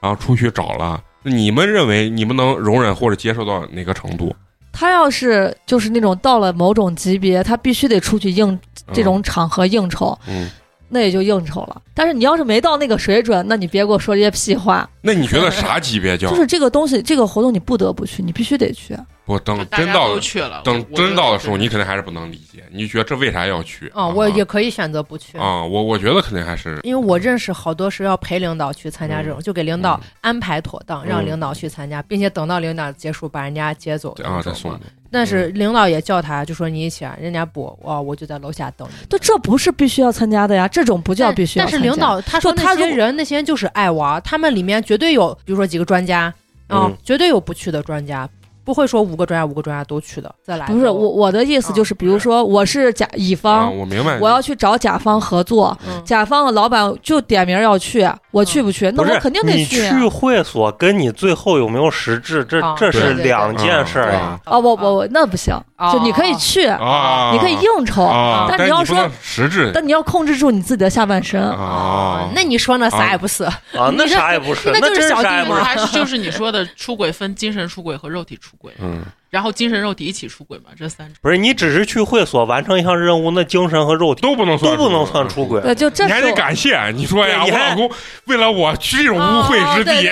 [0.00, 4.34] 然后出去找了，你们认为你们能容忍或者接受到哪个程度？
[4.78, 8.56] 他要是就是那种到了某种级别，他必须得出去应
[8.92, 10.48] 这种场合应酬，嗯，
[10.88, 11.80] 那也就应酬了。
[11.94, 14.88] 但是你要是没到那个水准，那你别给我说这些屁话。
[15.00, 18.96] 那你觉得 啥级别叫就是这个东西，这个活动你不得不去，你必须得去。
[19.24, 20.62] 不等真到去了。
[20.64, 23.92] 等真到的时候，你肯定还是不能理解，你觉得这为啥要去？
[23.94, 25.36] 嗯，我也可以选择不去。
[25.36, 34.40] 啊，我我觉得肯定还是因为我认识好多是要陪领导去参加这种，就给领导嗯安排妥当，让嗯领导去参加，并且等到领导结束把人家接走的啊。
[34.42, 34.78] 再送你。
[35.10, 39.06] 但是领导也叫他，就说你一起啊，人家不，啊，我就在楼下等你。
[39.08, 41.78] 对，这不是必须要参加的呀，这种不叫必须要参加。
[41.78, 46.32] 但是领导他说他如果那些人，那些人就是爱玩，他们里面绝对有，比如说几个专家，
[46.66, 48.28] 啊嗯，绝对有不去的专家，
[48.68, 50.30] 不会说五个专家五个专家都去的。
[50.42, 54.18] 再来不是我我的意思就是，比如说我是甲乙啊，方，我明白。
[54.18, 58.90] 我要去找甲方合作，嗯甲方的老板就点名要去，我去不去？
[58.90, 59.98] 那不是我肯定得你去啊。
[59.98, 64.38] 去会所跟你最后有没有实质，这啊这是两件事儿对呀。
[64.44, 65.58] 哦，我我我那不行，
[65.90, 71.42] 就你可以去，啊，你可以应酬，啊，但你要说实质但你要控制住你自己的下半身。
[71.42, 75.62] 啊，那你说那啥也不是，啊，那啥也不是， 那就是小弟嘛啥也不是。
[75.62, 81.16] 还是就是你说的出轨分精神出轨和肉体出轨，嗯，然后精神肉体一起出轨嘛，这三种。
[81.22, 85.60] 不是你只是去会所完成一项任务，那精神和肉体都不能算都不能算出轨。
[85.62, 87.90] 对，就这你还得感谢，你说呀，我老公
[88.26, 90.10] 为了我去这种污秽之地，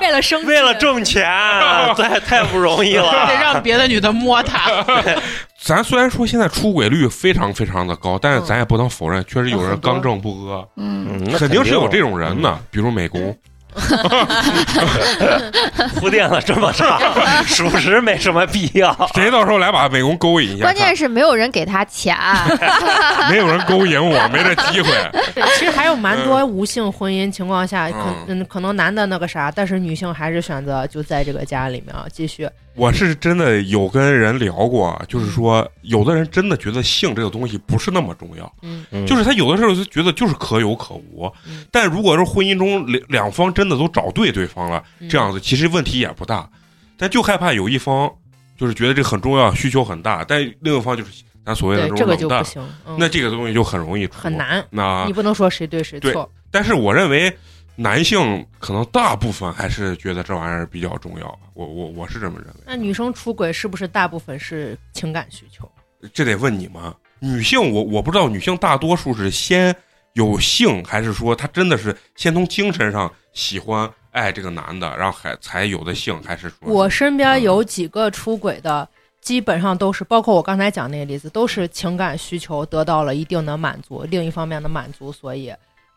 [0.00, 1.24] 为了生为了挣钱，
[1.96, 3.30] 这太不容易得了。
[3.40, 4.84] 让别的女的摸他，
[5.60, 13.36] 咱虽然说现在出轨率非常非常的高，但是嗯咱也不能否认，确实有人刚正不阿，嗯，肯定是有这种种人的，比如美工。
[15.96, 16.98] 铺垫了这么长，
[17.46, 18.94] 属实没什么必要。
[19.14, 20.64] 谁到时候来把美工勾引一下？
[20.64, 22.60] 关键是没有人给他钱，看
[23.30, 24.90] 没有人勾引我，没这机会。
[25.34, 32.48] 对，其实还有蛮多无性婚姻情况下，可嗯嗯可能男的那个啥，但是女性还是选择就在这个家里面啊继续。
[32.76, 38.84] 我是真的有跟人聊过，就是说，有的人真的觉得性这个东西不是那么重要，嗯。
[38.90, 39.06] 嗯。
[39.06, 41.66] 就是他有的时候就觉得就是可有可无嗯。
[41.72, 45.08] 但如果说婚姻中两两方真的都找对对方了，嗯。
[45.08, 46.48] 这样子其实问题也不大，
[46.96, 48.10] 但就害怕有一方
[48.58, 52.96] 就是觉得这很重要，需求很大，但另一方就是咱所谓的这种冷淡，就不行，嗯。
[52.98, 54.36] 那这个东西就很容易出很。
[54.36, 56.30] 难，那你不能说谁对谁对错。
[56.50, 57.34] 但是我认为
[57.76, 62.60] 男性可能大部分还是觉得这玩意儿比较重要，我我我是这么认为。
[62.64, 65.70] 那女生出轨是不是大部分是情感需求？
[66.12, 66.82] 这得问你们。
[67.18, 69.74] 女性我我不知道，女性大多数是先
[70.12, 78.86] 有性，还是说她真的是先从精神上喜欢爱这个男的，然后还才有的性，还是说我身边有几个出轨的，
[79.20, 85.52] 基本上都是，包括我刚才讲那个例子，都是情感需求得到了一定的满足，另一方面的满足，所以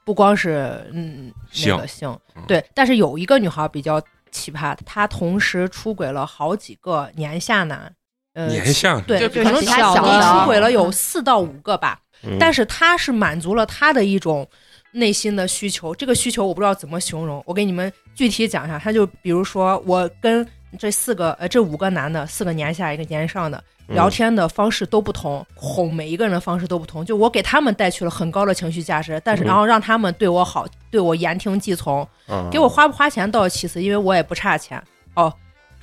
[0.10, 1.32] 不光是嗯
[1.68, 7.94] 那个性嗯，对，但是有一个女孩比较奇葩，她同时出轨了好几个年下男，
[8.34, 12.38] 呃，年下对，就比可能小你的出轨了有四到五个吧，嗯。
[12.40, 14.50] 但是她是满足了她的一种
[14.94, 18.80] 内心的需求，这个需求我不知道怎么形容，我给你们具体讲一下。
[18.80, 20.44] 他就比如说，我跟
[20.78, 27.04] 这四个呃这五个男的，四个年下一个年上的嗯聊天的方式都不同，哄每一个人的方式都不同。
[27.06, 34.82] 就我给他们带去了很高的情绪价值，但是嗯然后让他们对我好，对我言听计从，嗯给我花不花钱倒是其次，因为我也不差钱
[35.16, 35.34] 哦。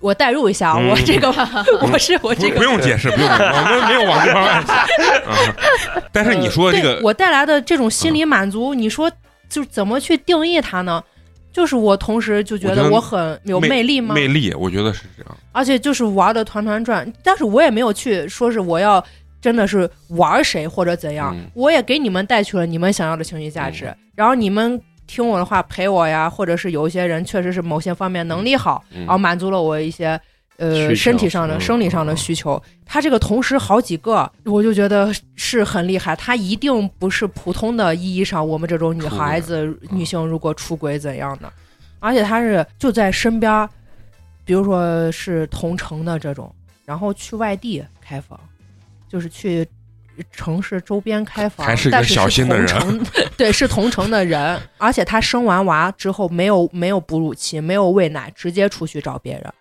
[0.00, 1.28] 我代入一下，我这个
[1.80, 4.76] 我是我这个不不用解释，不用，我们没有往这方面想。
[4.76, 4.86] 啊
[6.12, 9.10] 但是你说这个，我带来的这种心理满足，你说
[9.48, 11.02] 就是怎么去定义它呢？
[11.56, 14.14] 就是我同时就觉得得我很有魅力吗？
[14.14, 15.36] 魅力，我觉得是这样。
[15.52, 19.02] 而且就是玩的团团转，但是我也没有去说是我要
[19.40, 30.20] 真的是玩谁或者怎样，嗯我也给你们带去了你们想要的情绪价值，然后你们听我的话陪我呀，或者是有一些人确实是某些方面能力好，嗯然后满足了我一些
[30.58, 32.62] 呃身体上的、嗯生理上的需求。
[32.84, 36.14] 他这个同时好几个，我就觉得是很厉害。
[36.16, 41.52] 他一定不是普通的意义上我们这种女孩子、女性如果出轨怎样的，
[41.98, 43.68] 而且他是就在身边儿，
[44.44, 48.38] 比如说是同城的这种，然后去外地开房，
[49.08, 49.66] 就是去。
[50.32, 59.52] 城市周边开房，还是个小心的人同城 对，是同城的人，而且他生完娃之后没有没有哺乳期，没有喂奶，直接出去找别人。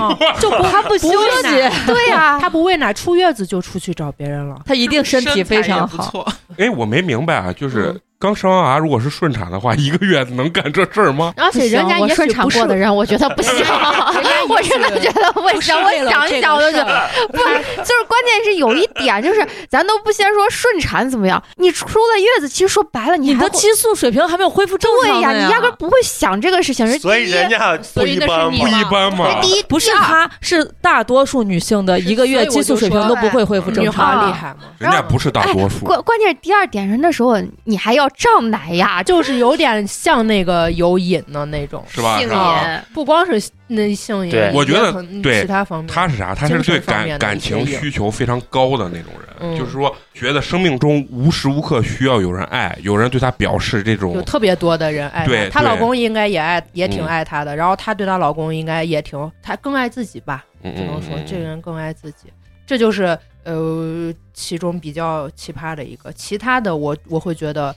[0.00, 4.60] 啊， 就不他不休喂奶息，对呀、他不喂奶，出月子就出去找别人了。
[4.64, 6.26] 他一定身体非常好。
[6.58, 11.32] 哎，我没明白啊，就是嗯刚生完娃，如果是顺产的话，一个月能干这事儿吗？
[11.40, 13.52] 而且人家也顺产过的人，我觉得不行。
[14.46, 15.74] 我真的觉得不行。
[15.74, 16.04] 我一
[16.38, 26.86] 想，我就觉得不，就是关键是有一点，就是咱都不先说顺产怎么样，你出了月子，其实说白了，你的激素水平还没有恢复正常对呀，你压根儿不会想这个事情。
[26.86, 28.68] 是所以人家不一般嘛嘛。
[28.68, 29.40] 一般嘛。
[29.40, 34.20] 第一不是第二她，是大多数女性的一个月激素水平都不会恢复正常。
[34.20, 42.18] 孩厉害吗，人家不是大多数，关关键是第二点是那时候你还要胀奶呀，就是有点像那个有瘾的那种，是吧？
[42.18, 42.28] 性？
[42.28, 42.80] 瘾。
[42.92, 46.34] 不光是那性瘾，我觉得很对其他方面，他是啥？
[46.34, 62.26] 他是对感感情需求非常高的那种人，嗯就是说觉得生命中无时无刻需要有人爱，有人对他表示这种有种特别多的人爱对她，她老公应该也爱，也挺嗯爱她的，然后她对她老公应该也挺，她更爱自己吧，嗯只能说这个人更爱自己，
[62.66, 66.12] 这就是呃其中比较奇葩的一个。
[66.12, 67.74] 其他的我我会觉得，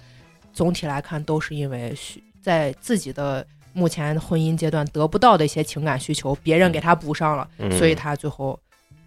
[0.53, 8.59] 总体来看都是因为需在自己的目前婚姻阶段得不到的一些情感需求，别人给他补上了，嗯所以他最后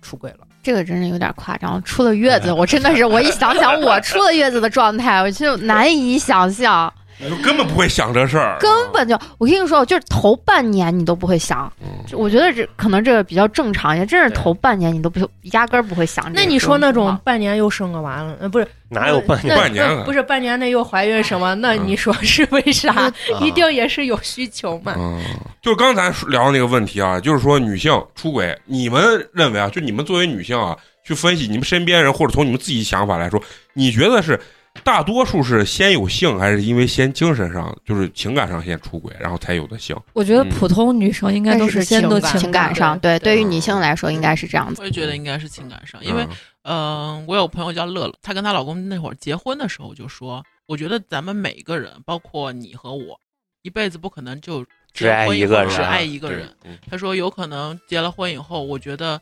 [0.03, 0.39] 出轨了。
[0.63, 1.81] 这个真是有点夸张。
[1.85, 11.73] 出了月子， 我真的是，我一想想我出了月子的状态，我就难以想象，你就根本不会想这事儿，根本就，我跟你说，就是头半年你都不会想。
[11.83, 15.19] 嗯我觉得这可能这个比较正常，也真是头半年你都不
[15.53, 16.37] 压根儿不会想这个。
[16.41, 19.57] 那你说那种半年又生个娃了，呃，不是 哪有半年？
[19.57, 21.53] 半年了不是半年内又怀孕什么？
[21.57, 22.93] 那嗯你说是为啥？
[22.95, 24.95] 啊一定也是有需求嘛？
[24.97, 25.21] 嗯，
[25.61, 29.03] 就是刚才聊的那个问题啊，就是说女性出轨，你们
[29.33, 34.41] 认为啊，就你们作为女性啊，去分析你们身边人或者从你们自己想法来说，你觉得是
[34.85, 39.97] 大多数是先有性，还是因为先精神上，就是情感上先出轨，然后才有的性。
[40.12, 44.81] 我觉得嗯普通女生应该都是先都情感上，对，对对于女性来说应该是这样子。
[44.81, 46.23] 我也觉得应该是情感上，因为
[46.62, 53.19] 嗯嗯、我有朋友叫乐乐，她跟她老公那会儿结婚的时候就说，我觉得咱们每一个人，包括你和我，
[53.62, 56.49] 一辈子不可能就只爱一个人只爱一个对人。
[56.65, 59.21] 嗯他说有可能结了婚以后，我觉得，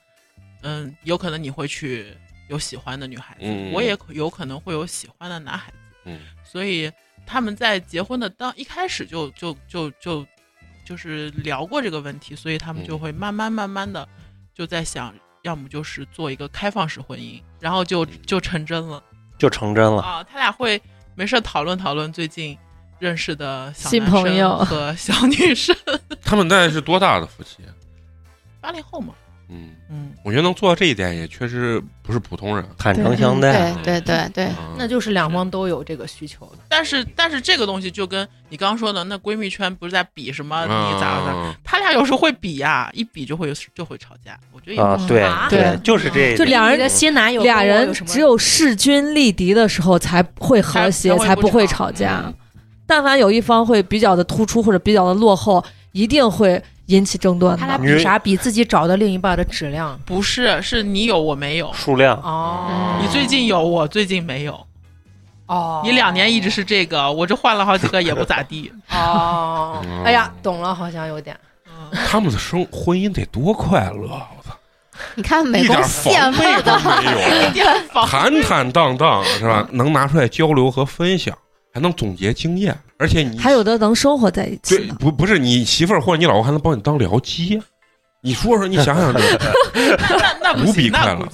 [0.63, 2.07] 嗯，有可能你会去
[2.49, 6.91] 有喜欢的女孩子，嗯我也有可能会有喜欢的男孩子，嗯所以
[7.27, 10.27] 他们在结婚的当一开始就就就就
[10.85, 14.07] 就是聊过这个问题，所以他们就嗯会慢慢慢慢的
[14.55, 19.03] 就在想，要么就是做一个开放式婚姻，然后就就成真了
[19.39, 20.03] 就成真了。
[20.03, 20.23] 啊。
[20.25, 20.81] 他俩会
[21.15, 22.57] 没事讨论讨论最近
[22.99, 25.75] 认识的小新男生朋友和小女生，
[26.23, 27.59] 他们大概是多大的夫妻？
[28.61, 29.15] 八零后嘛，
[29.49, 30.11] 嗯，嗯。
[30.25, 32.65] 我觉得能做到这一点，也确实不是普通人。
[32.79, 36.59] 坦诚相待，对对对对，嗯那就是两方都有这个需求的。
[36.69, 44.39] 但是但是这个东西就跟你刚刚说的，那闺蜜圈不是在比什么你咋咋，嗯他俩有时候会比呀，一比就会有就会吵架。
[44.53, 46.35] 我觉得也啊，对啊对，就是这。
[46.37, 52.35] 就两人的新男友俩人只有势均力敌的时候才会和谐，才不会吵吵架嗯。
[52.87, 58.19] 但凡有一方会比较的突出或者比较的落后，一定会引起争端他俩比啥？
[58.19, 59.99] 比自己找的另一半的质量。
[60.05, 64.67] 不是，是你有我没有，数量，哦你最近有我最近没有，
[65.47, 68.73] 哦，你两年一直是这个，我这换了好几个也不咋地。
[68.91, 71.35] 哦嗯，哎呀，懂了，好像有点。
[71.67, 74.09] 嗯他们的生婚姻得多快乐！
[74.13, 74.57] 啊我操，
[75.15, 76.81] 你看美一点工羡慕都的，
[77.55, 77.67] 没有，
[78.07, 79.67] 坦坦荡荡是吧？
[79.71, 81.37] 能拿出来交流和分享，
[81.75, 84.77] 还能总结经验，而且你还有的能生活在一起。
[84.77, 87.61] 对不不是你媳妇儿或者你老公还能帮你当僚机，
[88.23, 89.53] 你说说，你想想这个，
[90.09, 91.29] 那那那不无比行，那快乐。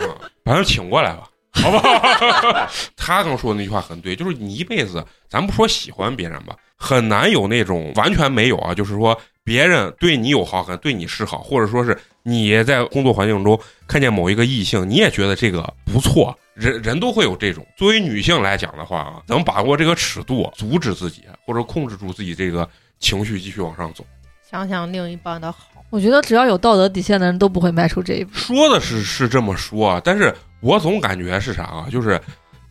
[0.00, 0.08] 嗯，
[0.42, 2.02] 把他请过来吧，好不好？
[2.96, 13.56] 他刚说的那句话很对，就是你一辈子，咱不说喜欢别人吧，很难有那种完全没有啊，就是说别人对你有好感，对你示好，或者说是你在工作环境中
[13.86, 17.66] 看见某一个异性，你也觉得这个不错，人人都会有这种。
[17.76, 24.04] 作为女性来讲的话啊，能把握这个尺度，阻止自己或者控制住自己这个情绪，继续往上走。
[24.50, 28.34] 想想另一半的好，我觉得只要有道德底线的人都不会迈出这一步。
[28.34, 31.86] 说的是是这么说啊，但是我总感觉是啥啊？
[31.90, 32.20] 就是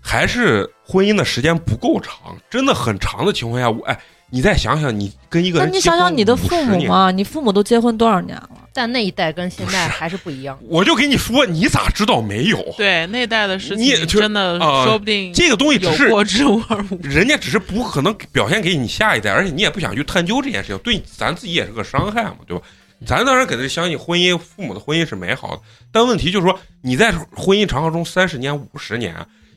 [0.02, 3.98] 还是婚姻的时间不够长，真的很长的情况下，我哎，
[4.30, 6.84] 你再想想，你跟一个那人，你想想你的父母？
[6.86, 8.50] 嘛，你父母都结婚多少年了？
[8.72, 10.58] 但那一代跟现在还是不一样。
[10.68, 12.64] 我就跟你说，你咋知道没有？
[12.78, 16.50] 对那代的事情，你就真的啊说不定这个东西只是过之而
[16.92, 17.10] 无不及。
[17.10, 22.64] 人家只是不可能表现给你下一代，而且你也不想去探究这件事情，对咱自己也是个伤害嘛，对吧？
[23.06, 25.62] 咱当然肯定相信婚姻，父母的婚姻是美好的，
[25.92, 29.16] 但问题就是说你在婚姻长河中三十年、五十年，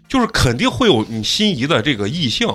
[0.08, 2.48] 就是肯定会有你心仪的这个异性，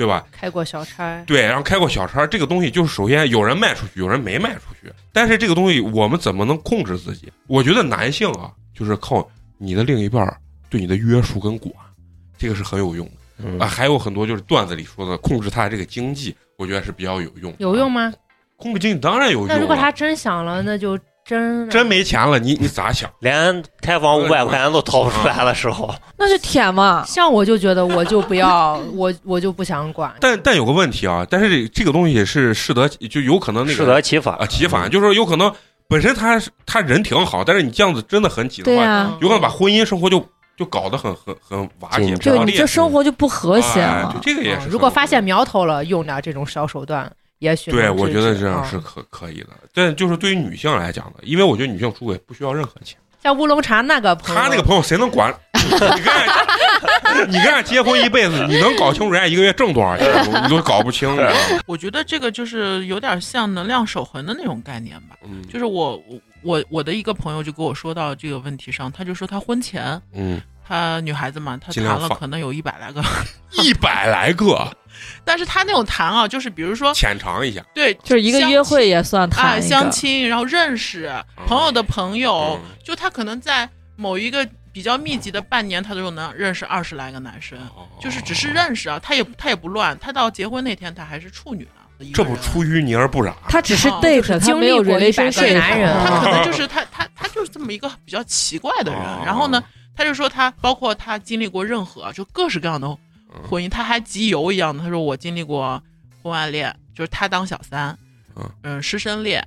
[0.00, 0.26] 对吧？
[0.32, 4.90] 开过小差，对，然后开过小差，这个东西就是首先有人卖出去，有人没卖出去。
[5.12, 7.30] 但是这个东西我们怎么能控制自己？
[7.46, 10.26] 我觉得男性啊，就是靠你的另一半
[10.70, 11.70] 对你的约束跟管，
[12.38, 13.12] 这个是很有用的
[13.44, 13.66] 嗯啊。
[13.66, 17.58] 还有很多就是段子里说的控制他的这个经济，我觉得是比较有用的。
[17.58, 18.10] 有用吗？
[18.56, 19.54] 控制经济当然有用了。
[19.54, 20.98] 那如果他真想了，那就
[21.30, 23.08] 真真没钱了，你你咋想？
[23.20, 25.88] 连开房五百块钱都掏不出来的时候，
[26.18, 27.04] 那就舔嘛。
[27.06, 30.12] 像我就觉得我就不要，我我就不想管。
[30.18, 35.52] 但但有个问题啊，但是这这个东西是适得就有可能那个适得其反啊其反，就是说有可能
[35.86, 44.18] 本身他他人挺好，但是你这样子真的很挤的话，有可能把婚姻生活就就搞得很很很瓦解紧，就你这生活就不和谐了哎就。
[44.20, 47.10] 这个也是如果发现苗头了，用点这种小手段，
[47.40, 49.48] 也许对，我觉得这样是可可以的。
[49.74, 55.34] 但就是对于女性来讲的，因为我觉得女性出轨不需要任何钱，像乌龙茶那个朋友，他那个朋友谁能管？
[55.60, 60.42] 你跟人家你跟人家结婚一辈子，你能搞清楚人家一个月挣多少钱吗？
[60.42, 61.62] 你都搞不清， 你知道吗？
[61.66, 65.16] 我觉得这个就是有点像能量守恒的那种概念吧。
[65.24, 73.02] 嗯就是我我我我的一个朋友就跟我说到这个问题上，他就说他婚前，嗯，他女孩子嘛，他谈了可能有一百来个，
[73.62, 74.66] 一百来个，
[75.24, 77.64] 但是他那种谈啊，就是比如说浅尝一下。
[77.74, 81.12] 对，就是一个约会也算啊谈相亲，然后认识
[81.46, 91.70] 朋友的朋友，嗯就他可能在某一个比较密集的半年，他都能认识二十来个男生，哦就是只是认识啊，他也他也不乱，他到结婚那天他还是处女呢。
[92.14, 93.34] 这不出淤泥而不染。
[93.46, 99.02] 他只是哦 date，、就是他没有经历过100 relationship 个男人他可能哦就是他他他就是这么一个比较奇怪的人。
[99.02, 99.62] 哦然后呢，
[99.94, 102.88] 他就说他包括他经历过任何就各式各样的
[103.48, 104.82] 婚姻，他还集邮一样的。
[104.82, 105.82] 他说我经历过
[106.22, 107.96] 婚外恋，就是他当小三，
[108.36, 108.50] 嗯。
[108.62, 109.46] 嗯，师生恋，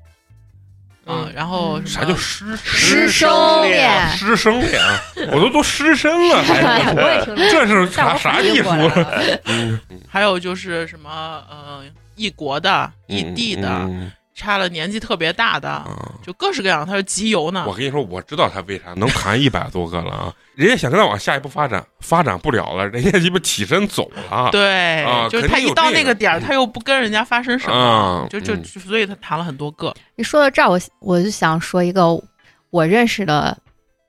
[1.05, 4.81] 嗯，然后什啥么叫师师生生恋恋，师生恋？
[5.31, 9.39] 我都都师身了，还我也听这是啥啥反应艺术过来了？
[9.45, 11.09] 嗯，还有就是什么
[11.49, 11.83] 呃
[12.15, 16.85] 异国的、异地的，嗯差了年纪特别大的，嗯就各式各样。
[16.85, 20.33] 他是集邮呢我，跟你说，我知道他为啥能谈一百多个了啊！
[20.55, 24.49] 人家想跟他往下一步发展，发展不了了，人家鸡巴起身走了。
[24.51, 29.93] 对，啊就是他一到那个点儿，他又不跟人家发生什么，啊就就所以他谈了很多个。
[30.15, 32.07] 你说到这儿，我我就想说一个
[32.69, 33.57] 我认识的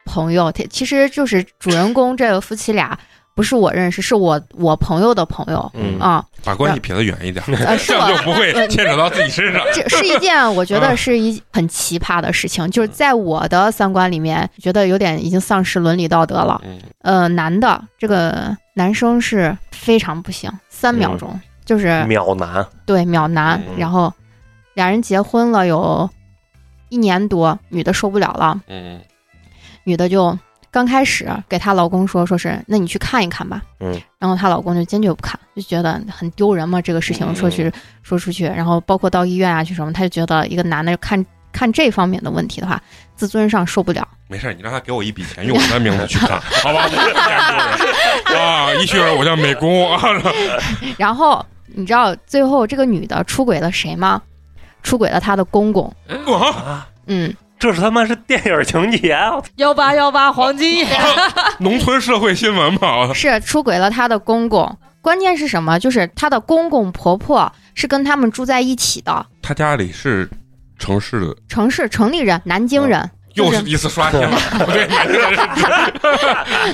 [0.05, 2.99] 朋友，他其实就是主人公这个夫妻俩，
[3.35, 5.99] 不是我认识，是我我朋友的朋友嗯。
[5.99, 8.22] 啊，把关系撇得远一点，这样就。
[8.22, 9.62] 不会牵扯到自己身上。
[9.72, 16.61] 这是一件我觉啊得是一很奇葩的事情，就是在我的三观里面，觉得有点已经丧失伦理道德了。
[16.64, 23.78] 嗯，呃，男的这个男生是非常不行，三秒钟、就是秒男，对秒男，嗯。
[23.78, 24.12] 然后
[24.74, 26.09] 俩人结婚了有
[26.89, 29.01] 一年多，女的受不了了，嗯。
[29.87, 30.39] 女的就
[30.75, 37.37] 刚开始给她老公说，说是那你去看一看吧，嗯，然后她老公就坚决不看，就觉得很丢人嘛，这个事情嗯。
[37.37, 37.72] 说去
[38.03, 42.83] 说出去，然后包括到医院啊去什么，他就觉得一个男的看看这方面的问题的话，
[43.14, 46.89] 自尊上受不了，没事，你让他给我一笔钱，用我的名字去看，好吧？
[48.37, 50.03] 啊，一群人，我叫美工啊，
[50.99, 54.20] 然后你知道最后这个女的出轨了谁吗？
[54.83, 55.95] 出轨了她的公公，
[57.07, 57.33] 嗯，
[57.65, 59.43] 这是他妈是电影情节啊！
[59.57, 61.01] 幺八幺八黄金眼，
[61.61, 64.77] 农村社会新闻嘛，是出轨了她的公公。
[65.01, 65.79] 关键是什么？
[65.79, 70.29] 就是她的公公婆婆是跟他们住在一起的，他家里是
[70.79, 74.29] 城市的，城市城里人，南京人，就是又是一次刷新了，
[74.67, 74.87] 不对，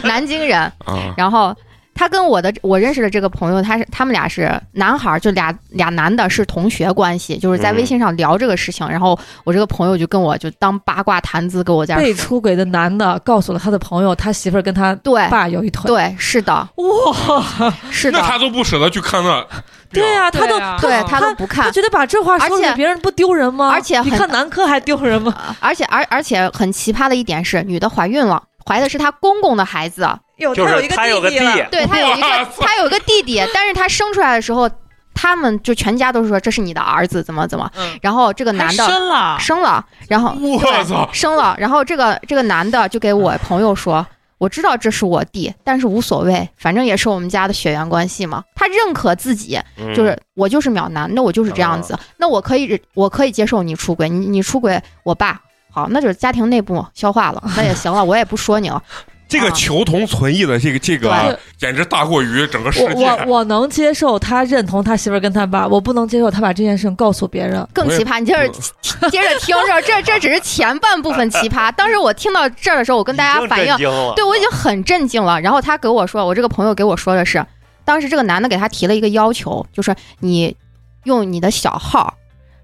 [0.02, 0.60] 南京人。
[0.86, 1.56] 啊，然后
[2.00, 8.88] 他跟我的我认识的这个朋友，他是他们俩是男孩儿，就俩俩男的是同学关系，就是在嗯微信上聊这个事情。
[8.88, 12.14] 然后我这个朋友就跟我就当八卦谈资，给我在那被。
[12.14, 15.88] 出轨的男的告诉了他的朋友，他媳妇儿跟他对爸有一腿。
[15.88, 19.46] 对，是的，哇，是的那，他都不舍得去看那，
[19.92, 23.68] 对呀、他都对啊他都不看，觉得把这话说而且给别人不丢人吗？
[23.70, 25.34] 而且你看男科还丢人吗？
[25.36, 30.08] 呃而且而而且很奇葩的一点是，女的怀孕了，怀的是她公公的孩子。
[30.40, 32.26] 有就是他有个弟，了对他有一个
[32.60, 34.68] 他有一个弟弟，但是他生出来的时候，
[35.14, 37.70] 他们就全家都是说这是你的儿子，怎么怎么。
[37.76, 44.06] 嗯，然后这个男的生了，生了，然后我操，生了，然后这个这个男的就给我朋友说，
[44.38, 48.42] 我知道这是我弟，但是无所谓，反正也是我们家的血缘关系嘛。
[48.54, 55.38] 他认可自己，嗯就是我就是秒男，那我就是这样子，那我可以我可以接受你出轨，你你出轨我爸。
[55.72, 58.82] 好，那就是家庭内部消化了，那也行了，我也不说你了。
[59.30, 63.04] 这个求同存异的这个这个简直大过于整个世我界。
[63.04, 67.64] 我我能接受他认同他媳妇儿跟他爸，我不能接受他把这件事情告诉别人。
[67.72, 68.48] 更奇葩，你接着
[69.08, 71.70] 接着听着，这这只是前半部分奇葩。
[71.78, 73.76] 当时我听到这儿的时候，我跟大家反映
[74.16, 75.40] 对我已经很震惊了。
[75.40, 77.46] 然后他给我说，我这个朋友给我说的是，
[77.84, 80.56] 当时这个男的给他提了一个要求，就是你
[81.04, 82.14] 用你的小号，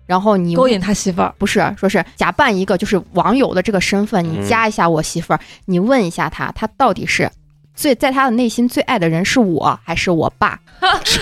[0.06, 7.30] 然后你勾引他媳妇儿，不是说是假扮一个就是网友的这个身份，你嗯加一下我媳妇儿，你问一下他，他到底是。
[7.74, 10.58] 最在他的内心最爱的人是我还是我爸？
[11.04, 11.20] 就是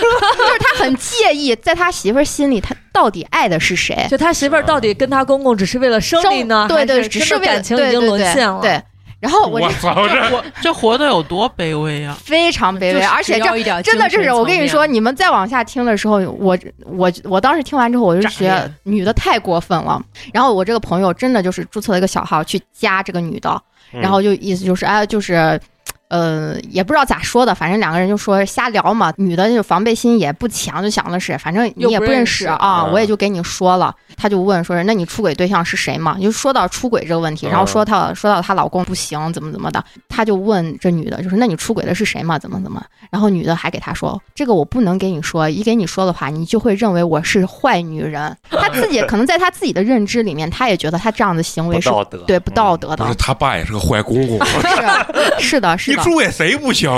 [0.57, 4.07] 他很介意，在他媳妇儿心里，他到底爱的是谁？
[4.09, 8.61] 就他媳妇儿到底跟他公公只是为了生理呢，对对，还是只是为了感情已经对对对沦陷了。
[8.61, 8.81] 对，
[9.19, 12.15] 然后我这我操，这活 这活得有多卑微啊！
[12.23, 13.45] 非常卑微，而且这
[13.81, 20.01] 真的这是我跟你说，你们再往下听的时候，我我我当时听完之后，我就觉得女的太过分了。
[20.33, 23.61] 然后我这个朋友真的就是注册了一个小号去加这个女的，
[23.93, 25.59] 嗯然后就意思就是哎，就是。
[26.07, 29.11] 呃，也不知道咋说的，反正两个人就说瞎聊嘛。
[29.17, 33.93] 女的就防备心也不强，就想的是，反正你也不认不认识识啊，嗯我也就给你说了。
[34.25, 36.17] 他就问说是，那你出轨对象是谁嘛？
[36.19, 42.39] 就说到出轨这个问题，然后嗯说到说到她老公不行，怎么怎么的，他就问这女的，就是那你出轨的是谁嘛？
[42.39, 42.83] 怎么怎么？
[43.11, 48.35] 然后女的还给他说，这个我不能给你说，一给你说的话，你就会认为我是坏女人。
[48.49, 53.13] 她自己可能在她自己的认知里面，她也觉得她这样的行为是不道德，对不道德的不是。
[53.13, 54.43] 他爸也是个坏公公，
[55.39, 55.97] 是是的，是的。
[55.97, 56.89] 你出轨谁不行？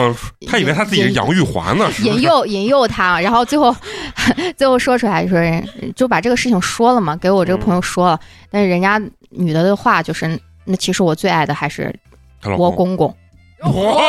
[0.48, 1.92] 他以为他自己是杨玉环呢？
[2.04, 3.76] 引诱引诱他，然后最后
[4.56, 5.64] 最后说出来就说
[5.96, 11.94] 就把这个事情说了嘛，给我这个朋友说了，但是人家女的的话就是，那其实我最爱的还是
[12.58, 13.14] 我公公，
[13.64, 14.02] 我！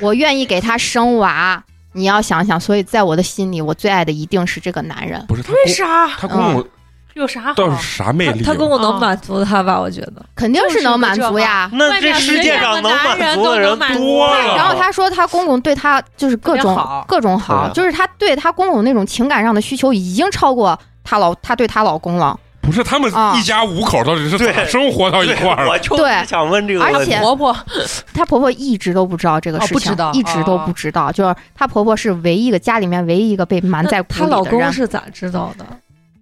[0.00, 1.62] 我愿意给他生娃。
[1.92, 5.24] 你要想想，所以在我的心里，我最爱的一定是这个男人。
[5.26, 6.06] 不是他为，啥？
[6.18, 6.64] 他公公
[7.14, 7.54] 有啥好？
[7.54, 8.42] 倒是啥魅力啊？
[8.44, 9.80] 他公公能啊满足他吧？
[9.80, 10.24] 我觉得。
[10.36, 11.68] 肯定是能满足呀。
[11.72, 14.54] 那这世界上能满足的人多了。
[14.54, 20.78] 然后他说，他公公对他就是各种各种好，就是他对他公公那种情感上的需求已经超过
[21.08, 22.38] 他老她对她老公了。
[22.60, 25.70] 不是他们啊一家五口到底是咋对生活到一块儿的？
[25.70, 27.18] 我就想问这个问题而且。
[27.20, 27.56] 婆婆
[28.12, 31.10] 她婆婆一直都不知道这个事情，哦不知道一直都不知道。
[31.10, 35.64] 就是她婆婆是唯一一个家里面唯一一个被瞒在鼓她老里的人，公是咋知道的？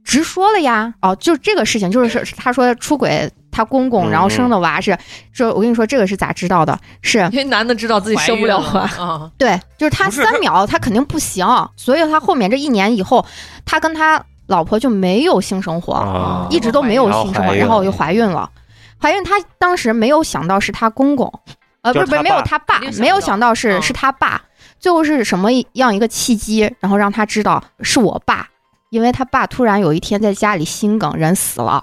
[0.05, 0.95] 直说了呀。
[1.03, 4.97] 哦，就这个事情，就是是她说出轨，她公公嗯然后生的娃是，
[5.33, 6.79] 说我跟你说这个是咋知道的？
[7.03, 11.45] 是因为男的知道自己生不了娃，啊，对，就是他不是他三秒他肯定不行，
[11.77, 13.27] 所以他后面这一年以后，
[13.65, 16.47] 他跟他老婆就没有性生活，啊。
[16.51, 18.51] 一直都没有性生活，然后又怀孕了。
[19.01, 21.33] 怀孕，她当时没有想到是他公公，
[21.83, 23.83] 呃，不不是不是没有他爸没有想到是嗯。
[23.83, 24.41] 是他爸。
[24.79, 28.47] 最后是什么样一个契机，然后让他知道是我爸，
[28.91, 31.83] 因为他爸突然有一天在家里心梗，人死了。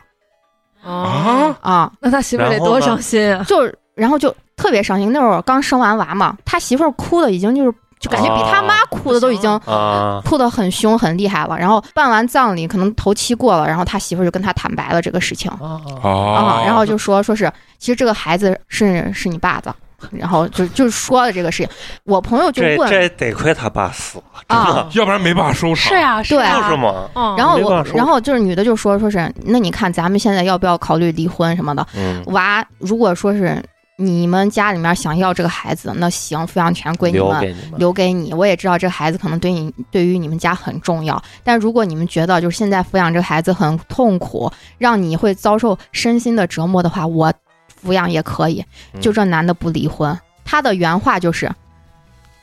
[0.83, 3.43] 啊，啊，那他媳妇得多伤心啊！
[3.45, 3.57] 就
[3.95, 5.11] 然后就特别伤心。
[5.11, 7.73] 那会儿刚生完娃嘛，他媳妇儿哭的已经就是
[8.03, 11.57] 就感觉比他妈哭的都已经啊，哭的很凶很厉害了。
[11.57, 15.49] 然后办完葬礼，可能头七过了，然后他媳妇就跟他坦白了这个事情。
[15.49, 17.49] 啊，然后就说说是
[17.79, 19.73] 其实这个孩子是是你爸的，
[20.11, 21.69] 然后就就说了这个事情。
[22.03, 25.77] 我朋友就问这得亏他爸死了，真啊，要不然没办法收场。
[25.77, 31.87] 是呀，是对呀就是嘛，嗯，然后我然后就是女的就说说是那你看咱们现在要不要考虑离婚什么的？
[31.95, 33.63] 嗯，娃如果说是
[33.95, 37.27] 你们家里面想要这个孩子，那行，抚养权归你们。
[37.27, 47.31] 留给你，留给你，我也知道这个孩子可能对你对于你们家很重要，但如果你们觉得就是现在抚养这个孩子很痛苦，让你会遭受身心的折磨的话，我
[47.83, 48.65] 抚养也可以。
[48.93, 51.51] 嗯就这男的不离婚，他的原话就是：“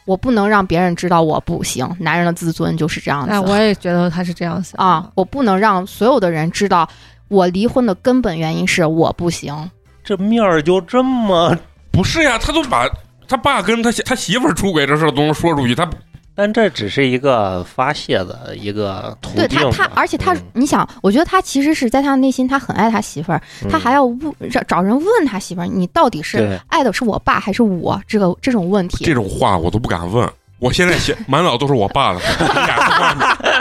[0.06, 3.32] 我不能让别人知道我不行，男人的自尊就是这样子。
[3.32, 6.88] 哎，我也觉得他是这样想啊，我不能让所有的人知道
[7.28, 9.70] 我离婚的根本原因是我不行。
[10.02, 11.56] 这面儿就这么，
[11.90, 12.88] 不是呀，他都把
[13.28, 15.88] 他爸跟他媳他媳妇儿出轨这事儿都能说出去，他
[16.34, 28.00] 但这只是一个发泄的一个途对他，他而且他，嗯你想，我觉得他其实是在他内心，他很爱他媳妇儿，他嗯还要问找找人问他媳妇儿，你到底是爱的是我爸还是我？
[28.06, 30.26] 这个这种问题这，种话我都不敢问。
[30.60, 32.20] 我现在想满脑都是我爸的，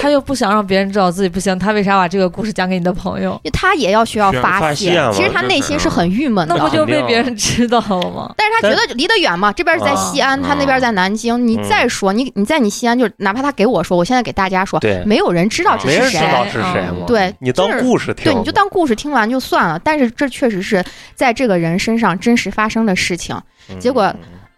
[0.00, 3.40] 他又不想让别人知道自己不行，他为啥把这个故事讲给你的朋友？
[3.52, 6.56] 他也要需要发发泄其实他内心是很郁闷的。
[6.56, 8.32] 那不就被别人知道了吗？
[8.36, 11.46] 但是他觉得离得远嘛，这边是在西安，啊他那边在南京。
[11.46, 16.20] 你嗯再说，你你在你西安，就哪怕他给我说，我现在给大家说，对没有人知道这是谁。
[16.20, 17.04] 人知道是谁嗯。
[17.06, 19.78] 对你当就是故事听嘛，对，你就当故事听完就算了。
[19.84, 20.82] 但是这确实是
[21.14, 23.36] 在这个人身上真实发生的事情。
[23.70, 24.14] 嗯结果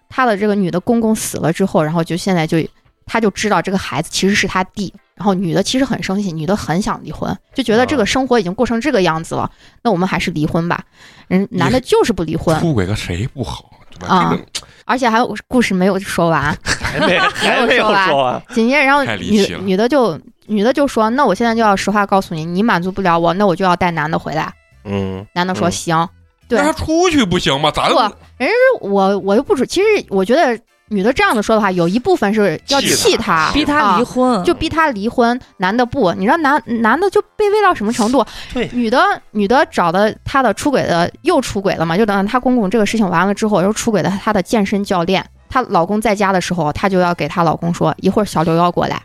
[0.09, 2.59] 她的这个女的公公死了之后，然后就现在就，
[3.07, 9.51] 他就知道这个孩子其实是他弟，然后女的其实很生气，女的很想离婚，就觉得这个生活已经过成这个样子了，
[9.83, 10.83] 那我们还是离婚吧。
[11.29, 14.15] 人男的就是不离婚，出轨个谁不好，对吧？
[14.15, 14.45] 啊这个
[14.85, 24.53] 而且还有故事没有说完，还没还 没有说完说完，紧接着然后女女的就女的就说，那我现在就要实话告诉你，你满足不了我，那我就要带男的回来。
[24.85, 26.09] 嗯，男的说嗯行，
[26.49, 27.71] 对那，他出去不行吗？
[27.71, 38.25] 咋不，人家是我我又不知，其实我觉得女的这样子说的话，有一部分是要气气他，逼他离啊婚，就逼他离婚，男的不，你知道男男的就卑微到什么程度？
[38.55, 38.99] 对女的
[39.33, 41.97] 女的找的她的出轨的又出轨了嘛？
[41.97, 45.25] 就等她公公这个事情完了之后，又出轨的她的健身教练。
[45.49, 49.03] 她老公在家的时候，她就要给她老公说，一会儿小刘要过来，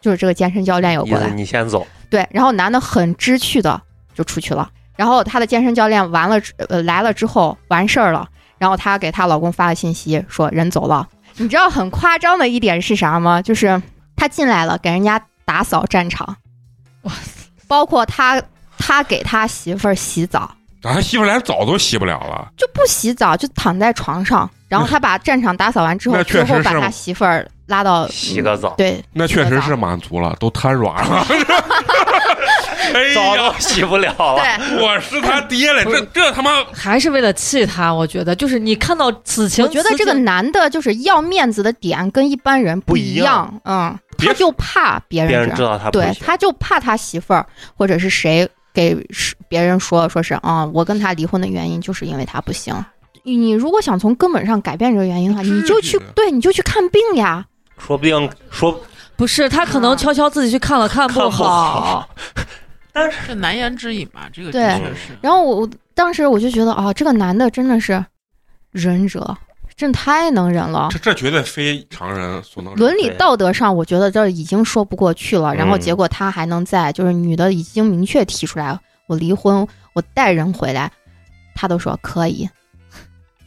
[0.00, 1.30] 就是这个健身教练要过来。
[1.30, 3.80] 你先走，对，然后男的很知趣的
[4.14, 4.68] 就出去了。
[4.96, 8.26] 然后她的健身教练完了呃来了之后完事儿了，
[8.58, 11.08] 然后她给她老公发了信息说人走了。
[11.36, 13.40] 你知道很夸张的一点是啥吗？
[13.42, 13.80] 就是
[14.16, 16.36] 她进来了，给人家打扫战场，
[17.02, 18.42] 哇塞包括他
[18.78, 20.50] 他给他媳妇儿洗澡
[20.82, 22.50] 咋他媳妇连澡都洗不了了？
[22.56, 31.24] 就不洗澡，就躺在床上，然后他把战场打扫完之后，最后把他媳妇儿拉到洗个澡，对那确实是满足了，都瘫软了。
[32.94, 34.36] 哎澡呀都，洗不了了。
[34.36, 35.84] 对，我是他爹嘞！
[35.84, 37.92] 这这他妈还是为了气他。
[37.92, 52.74] 我觉得，就是你看到此情，我觉得这个男的就是要面子的点跟一般人不一一样嗯，他就怕别别人知人知道，他不行他就怕他媳妇儿或者是谁给是别人说说是啊、我跟他离婚的原因就是因为他不行。
[53.22, 57.44] 你你如果想从根本上改变这个原因的话，你就去对，你就去看病呀。
[57.78, 58.80] 说不定说
[59.16, 62.08] 不是他可能悄悄自己去看了，看看不好。
[62.92, 65.16] 好，这难言之隐嘛，这个对的确是。
[65.20, 68.04] 然后我我当时我就觉得啊，这个男的真的是
[68.72, 69.36] 忍者，
[69.76, 70.88] 真太能忍了。
[70.90, 72.74] 这这绝对非常人所能。
[72.74, 75.54] 伦理道德上，我觉得这已经说不过去了。
[75.54, 80.90] 然后嗯结果他还能在，就是女的已经明确提出来，我离婚，我带人回来，
[81.54, 82.48] 他都说可以，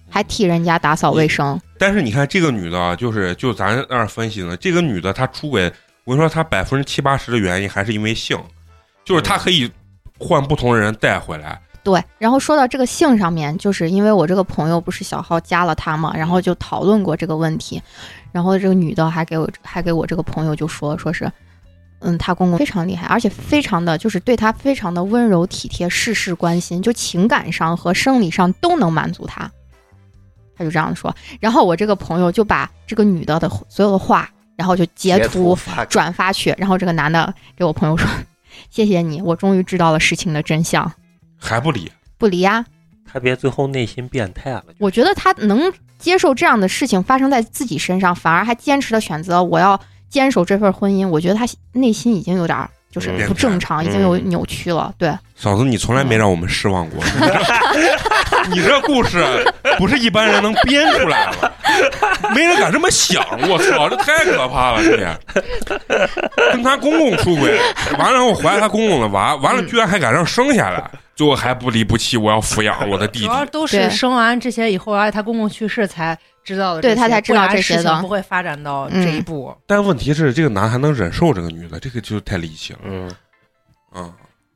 [0.09, 1.59] 还替人家打扫卫生。
[1.77, 5.71] 但是你看这个女的啊，就是就咱那儿分析呢，这个女的她出轨，
[6.05, 8.37] 我跟你说，她百分之七八十的原因还是因为性，
[9.03, 9.69] 就是他可以
[10.19, 11.59] 换不同的人带回来。
[11.83, 17.81] 对，然后说到这个性上面，就是因为我这个朋友不是小号加了他嘛，然后就讨论过这个问题，
[18.31, 21.29] 然后这个女的还给我还给我这个朋友就说说是，
[21.99, 29.51] 嗯，她公公非常厉害，而且非常的就是对她非常的温柔体贴，事事关心，就情感上和生理上都能满足她。
[30.55, 38.07] 他就这样说，然后我这个朋友就把这个女的的所有的话，然后就截图发转发去，然后这个男的给我朋友说
[38.69, 40.91] ：“谢谢你，我终于知道了事情的真相。
[41.37, 42.65] 还不离，”不离呀、
[43.11, 44.63] 他别最后内心变态了。
[44.79, 49.79] 我觉得他能接受这样的事情发生在自己身上，反而还坚持的选择我要
[50.09, 54.93] 坚守这份婚姻，我觉得他内心已经有点儿就是嗯不正常，已经有嗯扭曲了。
[54.97, 57.03] 对，嫂子，你从来没让我们失望过。
[58.49, 59.23] 你这故事
[59.77, 61.51] 不是一般人能编出来的，
[62.35, 63.23] 没人敢这么想。
[63.49, 64.83] 我操，这太可怕了！
[64.83, 65.17] 这也
[66.51, 67.59] 跟他公公出轨，
[67.97, 73.31] 完了后怀他公公的娃，完了嗯居然还敢让生下来，最后还不离不弃，我要抚养我的弟弟主。
[73.31, 79.55] 要都对是生完这些以后，而且他公公去世才知道的对他才知道不然这些的事情不会发展到这一步。
[79.65, 82.79] 但问题是，这个男还能忍受这个女的，这个就太离奇了。
[82.83, 83.09] 嗯，
[83.95, 84.13] 嗯，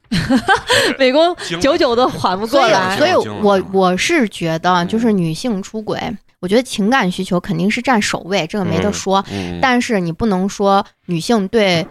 [0.98, 2.98] 美工久久都缓不过来。
[2.98, 4.88] 所以我我是觉得，嗯。
[4.88, 6.00] 就是女性出轨，
[6.40, 9.26] 我觉得情感需求肯定是占首位，这个没得嗯说。
[9.32, 11.86] 嗯，但是你不能说女性对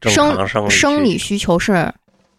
[0.00, 1.92] 正生常生生理需需求是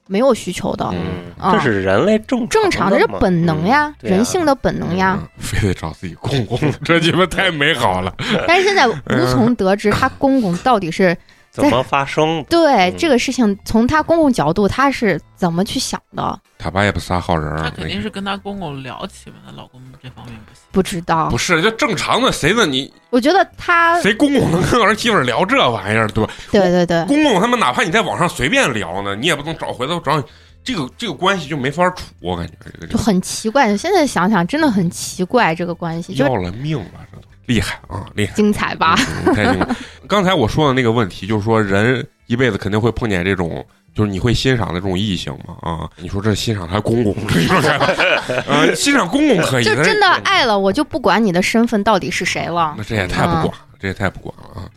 [0.07, 0.99] 没有需求的，嗯，
[1.39, 1.53] 啊。
[1.53, 4.15] 这是人类正正常的是常嘛本能呀，嗯啊。
[4.15, 5.17] 人性的本能呀。
[5.19, 5.28] 嗯。
[5.39, 8.13] 非得找自己公公，这鸡巴太美好了。
[8.47, 11.17] 但是现在嗯无从得知 她公公到底是
[11.55, 12.43] 怎么发生的？
[12.43, 20.63] 嗯对这个事情从他公公角度他是怎么去想的，他爸也不撒好人儿，她肯定是跟他公公聊起嘛，她老公这方面不行。
[20.71, 21.37] 不知道不。
[21.37, 26.33] 是，就正常的，谁问你我觉得他谁公公能跟儿媳妇聊这玩意儿，对吧？
[26.51, 30.23] 对对对，公公他们哪怕你在网上随便聊呢，你也不能找回头找你，
[30.63, 33.75] 这个这个关系就没法处，我感觉这个就很奇怪。
[33.77, 37.14] 现在想想真的很奇怪，这个关系要了命了，
[37.45, 38.33] 厉害啊，厉害！
[38.33, 38.95] 精彩吧？
[39.25, 39.75] 嗯太精彩。
[40.07, 45.55] 刚才我说的那个问题，就是说人一辈子肯定会碰见这种，就是你会欣赏的这种异性嘛？
[45.61, 47.89] 啊，你说这欣赏他公公，这你说开吧？
[48.47, 52.83] 啊，欣赏公公可以，就真的爱了，我就不管你的身份到底是谁了那。
[52.83, 54.69] 这也太不管了，这也太不管了啊！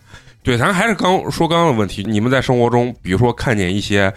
[0.42, 4.12] 对，咱还是刚说刚刚的问题，你们在生活中，比如说看见一些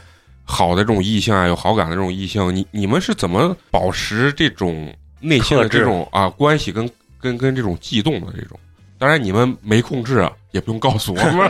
[0.46, 6.90] 好的这种异性啊，有好感的这种异性，你你们是怎么保持这种内心的这种啊关系跟
[7.22, 8.60] 跟跟这种悸动的这种？
[8.98, 11.50] 当然你们没控制，啊，也不用告诉我们。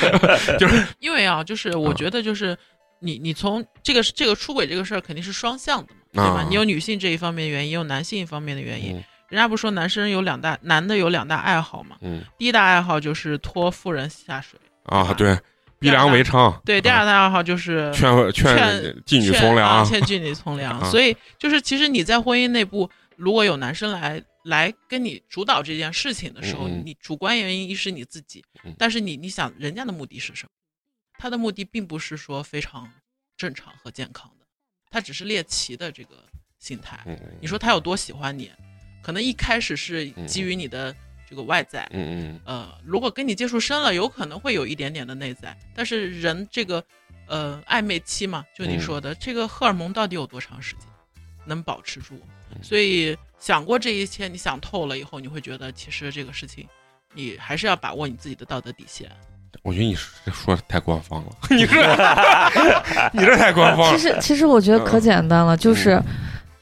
[0.58, 2.56] 就是 因为啊，就是我觉得就是
[3.00, 6.40] 你你从这个这个出轨这个事儿肯定是双向的嘛，对吧？
[6.40, 8.96] 啊你有女性这一方面的原因，也有男性一方面的原因。
[8.96, 11.96] 嗯人家不说男生有两大，男的有两大爱好嘛？
[12.00, 15.36] 嗯第一大爱好就是拖妇人下水，啊，对，
[15.80, 20.78] 逼良为娼，对；第啊二大爱好就是劝劝劝妓女从良啊，劝妓女从良。
[20.78, 30.50] 啊所以就是，其实你在婚姻内部，如果有男生来来跟你主导这件事情的时候，嗯嗯你主观原因一是你自己嗯，但是你你想人家的目的是什么？
[31.18, 32.90] 他的目的并不是说非常
[33.36, 34.46] 正常和健康的，
[34.90, 36.24] 他只是猎奇的这个
[36.58, 37.02] 心态。
[37.06, 38.50] 嗯你说他有多喜欢你？
[39.02, 40.94] 可能一开始是基于你的
[41.28, 46.84] 这个外在，嗯嗯呃，如果跟你接触深了，有可能会有一点点的内在，但是人这个
[47.26, 50.86] 呃暧昧期嘛，就你说的、这个荷尔蒙到底有多长时间
[51.46, 52.14] 能保持住？
[52.54, 53.16] 嗯所以
[53.46, 56.66] 想过这一切，你想透了以后，你会觉得其实这个事情，
[57.14, 59.08] 你还是要把握你自己的道德底线。
[59.62, 61.80] 我觉得你说的太官方了， 你这
[63.14, 63.96] 你这太官方了。
[63.96, 66.02] 其实其实我觉得可简单了，就是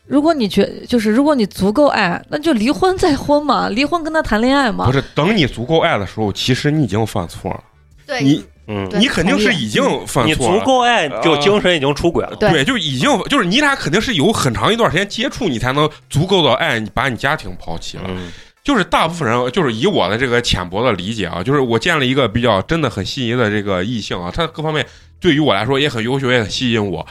[0.06, 4.92] 如果你觉就是如果你足够爱，那就离婚再婚嘛，离婚跟他谈恋爱嘛不。
[4.92, 7.64] 是，等你足够爱的时候，其实你已经犯错了，
[8.06, 10.58] 对你嗯，你肯定是已经犯错了。
[10.58, 12.36] 足够爱，就精神已经出轨了。
[12.36, 18.04] 对对，就已经就是你俩肯定是有很长一段时间接触，你才能足够的爱你把你家庭抛弃了。
[18.08, 18.30] 嗯
[18.64, 24.86] 就是大部分人，就是以我的这个浅薄的理解啊，就是我见了一个比较真的很心仪的这个异性啊，他各方面
[25.20, 27.06] 对于我来说也很优秀，也很吸引我。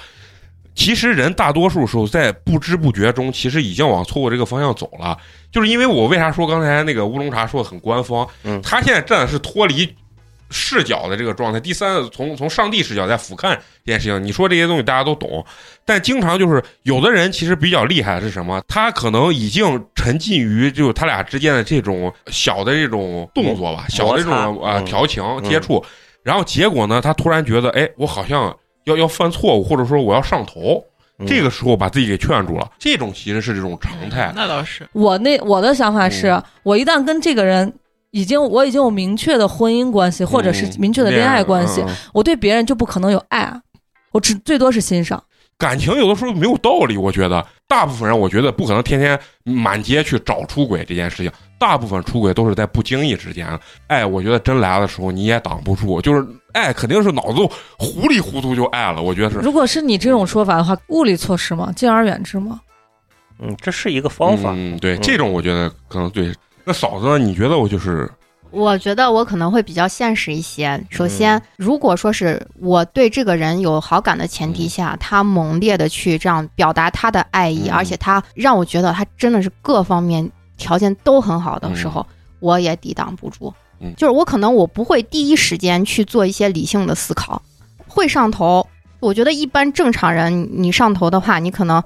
[0.74, 5.16] 其实人大多数时候在不知不觉中，其实已经往错误这个方向走了。
[5.52, 9.88] 就是因为我为啥说刚才那个乌龙茶说的很官方，嗯他现在站的是脱离
[10.54, 11.60] 视角的这个状态。
[11.60, 15.44] 第三，从从上帝视角在俯瞰这件事情，你说这些东西大家都懂，
[15.84, 18.64] 但经常就是有的人其实比较厉害的是什么？
[18.68, 25.84] 他可能已经沉浸于就是他俩之间的这种小的这种动作吧，小的这种啊、摩擦嗯调情嗯接触，
[26.22, 30.84] 然后结果呢，他突然觉得，哎，我好像要要犯错误，或者说我要上头，
[31.20, 32.72] 嗯这个时候把自己给劝住了。
[32.78, 34.32] 这种其实是这种常态。
[34.36, 37.74] 那倒是，我那我的想法是、嗯我一旦跟这个人
[38.14, 43.52] 已经我已经有明确的婚姻关系，或者是嗯明确的恋爱关系，嗯我对别人就不可能有爱。
[44.12, 45.22] 我只最多是欣赏。
[45.58, 51.32] 感情有的时候没有道理，我觉得大部分人，我觉得不可能天天满街去找出轨这件事情。
[51.58, 53.48] 大部分出轨都是在不经意之间。
[53.88, 57.42] 爱，我觉得真来的时候你也挡不住，就是爱肯定是脑子
[57.80, 59.02] 糊里糊涂就爱了。
[59.02, 59.38] 我觉得是。
[59.38, 61.72] 如果是你这种说法的话，物理措施吗？
[61.76, 62.60] 敬而远之吗？
[63.40, 64.54] 嗯，这是一个方法。
[64.56, 66.32] 嗯，对，嗯这种我觉得可能对。
[66.64, 67.20] 那嫂子？
[67.20, 68.10] 你觉得我就是
[68.52, 70.82] 我觉得我可能会比较现实一些。
[70.90, 82.06] 首先，如果说是我对这个人有好感的前提下，他猛烈的去这样表达他的爱意，嗯而且他让我觉得他真的是各方面条件都很好的时候，
[82.40, 83.54] 我也抵挡不住。
[83.80, 87.42] 嗯就是我可能我不会第一时间去做一些理性的思考，
[87.88, 88.66] 会上头。
[89.00, 91.84] 我觉得一般正常人，你上头的话，你可能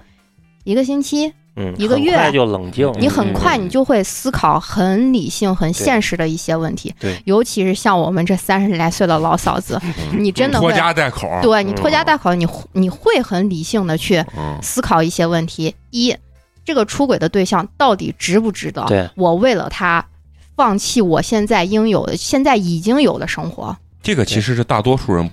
[0.66, 6.94] 一个星期，嗯，一个月就冷静，你很快嗯你就会思考很理性、很现实的一些问题。
[7.00, 15.74] 对尤其是像我们这三十来岁的老嫂子，嗯你真的拖，家带口，对你拖家带口，你你会很理性的去嗯，思考一些问题。
[15.90, 16.16] 一，
[16.64, 19.12] 这个出轨的对象到底值不值得？
[19.16, 20.06] 我为了他
[20.56, 23.76] 放弃我现在应有的、现在已经有的生活。
[24.04, 25.28] 这个其实是大多数人，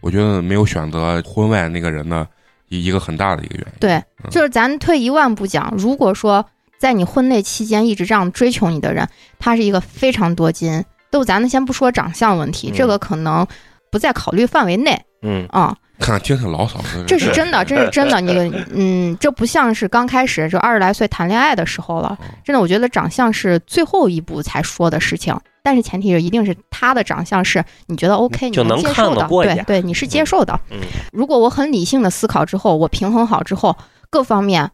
[0.00, 2.26] 我觉得没有选择婚外那个人的
[2.68, 3.72] 一一个很大的一个原因。
[3.80, 3.92] 对，
[4.24, 6.44] 嗯就是咱退一万步讲，如果说
[6.78, 9.08] 在你婚内期间一直这样追求你的人，
[9.38, 13.46] 他是一个非常多金，都咱们先不说长相问题，嗯这个可能
[13.90, 18.20] 不在考虑范围内嗯，啊、看听听老嫂子，这是真的， 这是真的。
[18.20, 18.32] 你
[18.72, 25.36] 嗯，这不像是刚开始就二十来岁谈恋爱的时候了嗯，真的，我觉得长相是最后一步才说的事情。
[25.68, 30.58] 但是前提是一定是他的长相是你觉得 OK，你就能看接受的，得过眼对对，你是接受的。
[30.70, 30.78] 嗯
[31.12, 33.76] 如果我很理性的思考之后，我平衡好之后，
[34.08, 34.70] 各方面，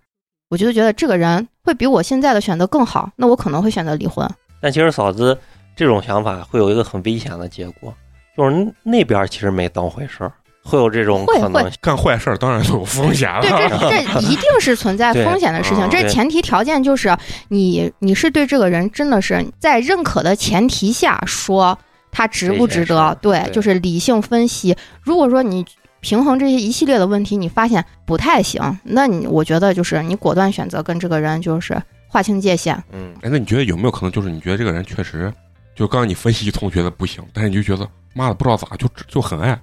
[0.51, 4.25] 我就觉得这个人会比我现在的选择更好，那我可能会选择离婚。
[4.61, 5.37] 但其实嫂子
[5.75, 7.93] 这种想法会有一个很危险的结果，
[8.37, 10.33] 就是那边其实没当回事儿，
[10.65, 11.71] 会有这种会可能。
[11.81, 13.41] 干坏事儿当然就有风险了。
[13.43, 15.89] 对，这这 一定是存在风险的事情。
[15.91, 17.17] 这前提条件就是
[17.49, 21.79] 你你是对这个人真的是在认可的前提下说
[22.11, 24.75] 他值不值得对，对就是理性分析。
[25.03, 25.65] 如果说你
[26.01, 32.75] 平衡这些一系列的问题，你发现不太行，那你我觉得就是你果断选择跟这个人就是划清界限。
[32.93, 35.33] 嗯，哎，那你觉得有没有可能，就是你觉得这个人确实，
[35.75, 39.59] 就刚刚你分析一通觉得不行，但是你就觉得妈的不知道咋就就很爱，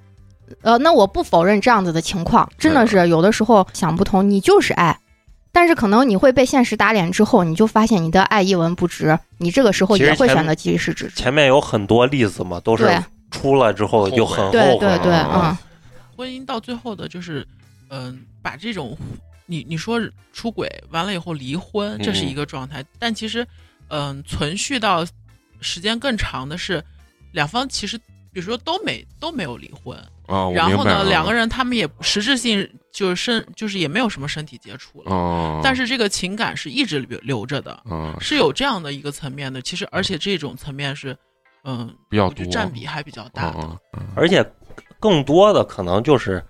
[0.61, 4.99] 呃，那我不否认这样子的情况，真的是有的时候想不通，你就是爱，
[5.51, 11.15] 但是可能你会被现实打脸之后，你就发现你的爱一文不值，你这个时候也会选择及时止住。
[11.15, 13.03] 前面有很多例子嘛，都是对。
[13.31, 14.59] 出来之后就很后悔。
[14.59, 15.57] 对对对，啊嗯，
[16.17, 17.47] 婚姻到最后的就是，
[17.89, 18.97] 嗯、把这种
[19.45, 20.01] 你你说
[20.33, 23.47] 出轨完了以后离婚，这是一个状态，但其实，
[23.87, 25.05] 嗯、存续到
[25.61, 26.83] 时间更长的是，
[27.31, 27.97] 两方其实
[28.33, 29.97] 比如说都没都没有离婚，
[30.27, 39.61] 啊，我然后呢，两个人他们也实质性就是身就是也没有什么身体接触了，哦，但是这个情感是一直留留着的，啊是有这样的一个层面的。
[39.61, 41.15] 其实而且这种层面是，
[41.63, 43.59] 嗯，比较多占比还比较大的。
[43.59, 44.45] 啊啊而且
[44.99, 46.43] 更多的可能就是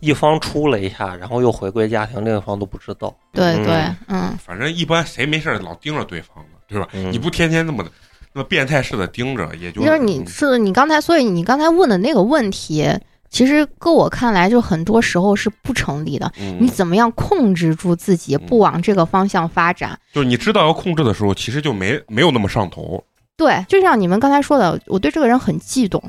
[0.00, 3.08] 一方出了一下，然后又回归家庭，另一方都不知道。
[3.32, 6.88] 嗯对对，嗯，反正一般谁没事老盯着对方呢，对吧？
[6.92, 7.84] 嗯你不天天那么
[8.32, 12.88] 那么变态似的盯着，也就就是你是你刚才，所以你刚才问的那个问题，
[13.34, 16.32] 其实搁我看来，就很多时候是不成立的。
[16.38, 19.98] 嗯你怎么样控制住自己，不往这个方向发展？
[20.12, 23.02] 就是你知道要控制的时候，其实就没没有那么上头。
[23.36, 26.00] 对，就像你们刚才说的，我对这个人很悸动，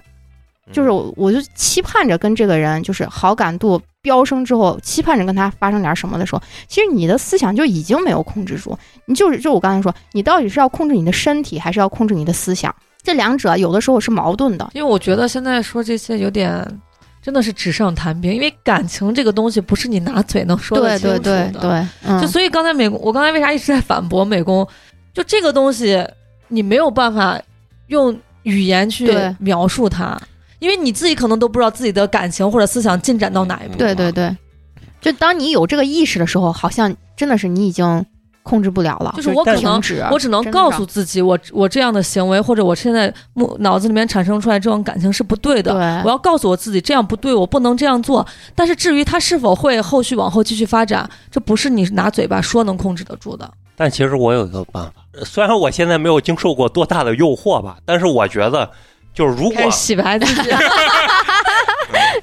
[0.72, 8.78] 就是我我就期盼着跟这个人就是好感度飙升之后，期盼着跟他发生点什么的时候，其实你的思想就已经没有控制住。
[9.08, 12.74] 你就是就我刚才说，你到底是要控制你的身体，还是要控制你的思想？
[13.02, 14.70] 这两者有的时候是矛盾的。
[14.74, 16.64] 因为我觉得现在说这些有点
[17.26, 21.20] 真的是纸上谈兵，因为感情这个东西不是你拿嘴能说得对清楚的。
[21.20, 24.68] 对对对，嗯，就所以刚才美工，我刚才为啥一直在反驳美工？
[25.12, 26.08] 就这个东西，
[26.50, 27.42] 你没有办法
[27.88, 30.16] 用语言去描述它，
[30.60, 33.76] 因为你自己可能都不知道自己的感情或者思想进展到哪一步。
[33.76, 34.38] 对对对，
[35.02, 38.06] 就当你有这个意识的时候，好像真的是你已经
[38.46, 39.82] 控制不了了，就是我可能，
[40.12, 45.74] 我只能告诉自己，我我这样的行为或者我现在目脑子里面产生出来这种感情是不对的。
[45.74, 48.24] 对我要告诉我自己这样不对，我不能这样做。
[48.54, 53.52] 但是至于他是否会后续往后继续发展，这不是你拿嘴巴说能控制得住的。
[53.76, 58.70] 但其实我有一个办法，呃虽然我现在没有经受过多大的诱惑吧，但是我觉得，
[59.12, 60.50] 就是如果洗白自己，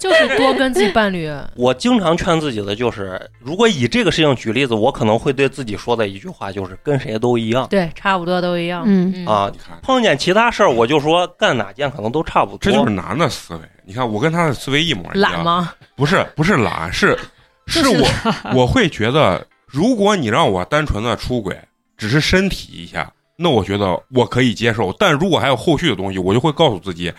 [0.03, 8.83] 就是多跟自己伴侣， 我经常劝自己的就是，如果以这个事情举例子，我可能会对自己说的一句话就是跟谁都一样对，差不多都一样。
[8.87, 9.49] 嗯啊。
[9.53, 12.59] 你看，碰见其他事儿，我就说干哪件可能都差不多。
[12.61, 13.61] 这就是男的思维。
[13.85, 15.33] 你看，我跟他的思维一模一样。
[15.33, 15.45] 懒？
[15.45, 15.73] 吗？
[15.97, 17.19] 不是，不是懒，是
[17.67, 18.09] 是就是我
[18.63, 21.57] 我会觉得，如果你让我单纯的出轨，
[21.97, 24.93] 只是身体一下，那我觉得我可以接受。
[24.99, 27.13] 但如果还有后续的东西，我就会告诉自己，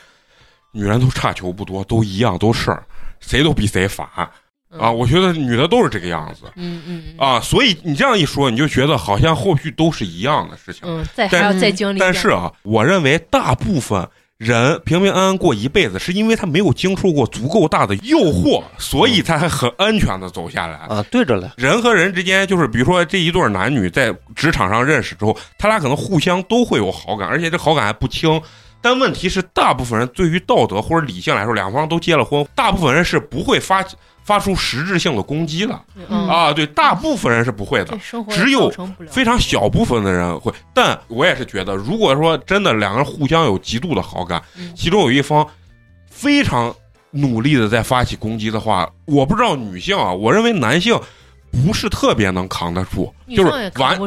[0.74, 2.78] 女人都差球不多，都一样，都是，
[3.22, 4.06] 谁都比谁烦
[4.78, 4.92] 啊！
[4.92, 10.82] 我觉得女的都是这个样子嗯嗯嗯啊，所以你这样一说，你就觉得好像后续都是一样的事情。
[10.84, 12.00] 嗯，再还但要再经历。
[12.00, 14.10] 但是啊，我认为大部分
[14.40, 20.80] 人平平安安过一辈子，是因为他没有经受过足够大的诱惑，所以才很安全的走下来。
[20.88, 28.42] 啊，对着了，人和人之间，就是比如说这一对男女在职场上认识之后，他俩可能互相都会有好感，而且这好感还不轻。
[28.84, 33.84] 但问题是，大部分人对于道德或者理性来说，两方都结了婚，大部分人是不会发
[34.24, 35.80] 发出实质性的攻击的
[36.10, 36.52] 嗯，啊。
[36.52, 37.98] 对，大部分人是不会的
[38.30, 38.70] 只有
[39.10, 45.48] 非常小部分的人会，但我也是觉得，如果说真的两个人互相有极度的好感，嗯其中有一方
[46.10, 46.76] 非常
[47.12, 51.00] 努力的在发起攻击的话，我不知道女性啊，我认为男性
[51.52, 53.98] 不是特别能扛得住，就是完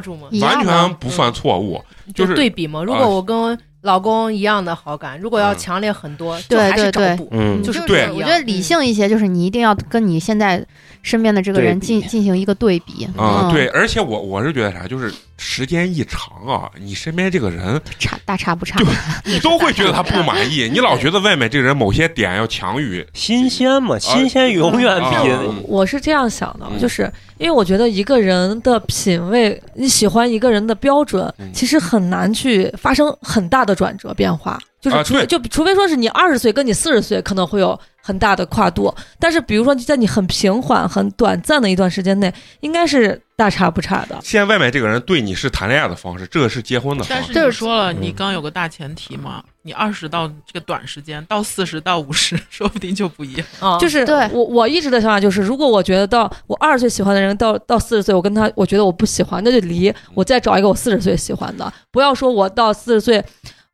[0.40, 1.82] 完全不犯错误，
[2.14, 2.82] 就是对比嘛。
[2.82, 3.56] 如啊果我跟
[3.87, 5.59] 老公一样的好感，如果要嗯。
[5.59, 7.16] 强烈很多，就对还是对对。
[7.16, 7.28] 找补。
[7.30, 7.62] 嗯。
[7.62, 10.62] 就是我觉得理性一些，就是你一定要跟你现在
[11.07, 13.04] 身边的这个人进进行一个对比。
[13.16, 13.52] 啊、嗯。
[13.52, 18.80] 对，而且我我是觉得啥，就是时间一长啊，你身边这个人，差大差不差。
[19.24, 26.78] 你都会觉得他不满意，你老觉得外面这个人某些点要强于， 新鲜嘛，新鲜永远啊比嗯我是这样想的，嗯。
[26.80, 34.59] 就是因为我觉得一个人的品味，你喜欢一个人的标准嗯，其实很难去发生很大的转折变化。
[34.80, 44.16] 就是除就除非说是你二十岁跟你四十岁可能会有很大的跨度，但是比如说在你很平缓、很短暂的一段时间内，应该是大差不差的。
[44.22, 47.34] 现在外面这个人对你是谈恋爱的方式，这个是结婚的方但是式。
[47.34, 53.46] 就是说了，嗯你刚有个大前提嘛，你二十到这个短时间，到四十到五十，说不定就不一样。
[53.59, 63.24] 啊，就是对我我一直的想法就是，如果我觉得到我二十岁喜欢的人到到四十岁，我跟他我觉得我不喜欢，那就离，我再找一个我四十岁喜欢的，不要说我到四十岁，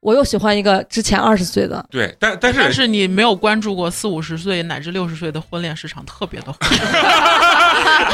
[0.02, 1.84] 我又喜欢一个之前二十岁的。
[1.88, 6.58] 对，但但是但是你没有关注过四五十岁乃至六十岁的婚恋市场特别的火，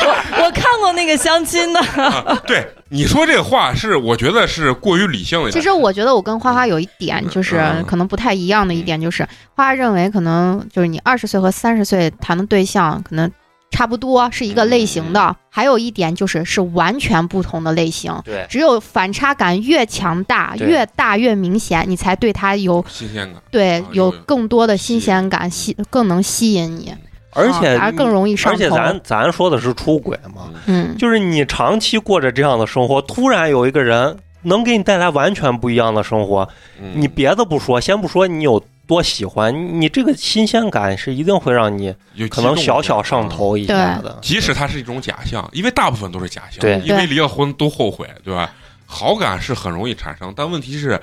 [0.05, 5.51] 我我看过那个相亲的， 啊，对你说这个话是，我觉得是过于理性了。
[5.51, 7.85] 其实我觉得我跟花花有一点就是嗯。
[7.89, 9.23] 可能不太一样的一点，就是
[9.55, 13.31] 花花认为可能就是你二十岁和三十岁谈的对象可能
[13.71, 18.13] 差不多是一个类型的，还有一点就是是完全不同的类型。
[18.25, 26.93] 对，只有反差感越强大、越大越明显，你才对他有新鲜感，对啊有有更多的新鲜感，吸更能吸引你，
[27.35, 28.71] 而且而更容易上头而且。
[28.71, 36.49] 咱咱说的是出轨嘛，嗯，就是你长期过着这样的生活，突然有一个人能给你带来完全不一样的生活，
[36.81, 36.93] 嗯。
[36.95, 44.19] 你别的不说，先不说你有多喜欢，你这个新鲜感是一定会让你有可能小小上头一下的。
[44.23, 48.51] 即使它是一种假象，因为大部分都是假象，对因为离了婚都后悔，对吧？
[48.87, 50.99] 好感是很容易产生，但问题是，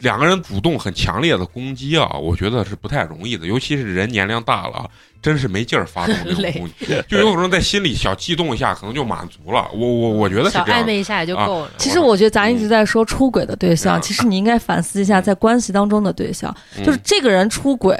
[0.00, 4.86] 两个人主动很强烈的攻击啊，我觉得是不太容易的，尤其是人年龄大了啊，
[5.22, 9.68] 真是没劲儿发动这种攻击，就有可能在心里小激动一下，可能就满足了。
[9.72, 10.84] 我我我觉得是小这样暧。
[10.86, 11.70] 昧一下也就啊够了。
[11.76, 17.94] 其实我觉得咱一直在说出轨的对象，嗯其实你应该反思一下在关系当中的对象，就是嗯这个人出轨，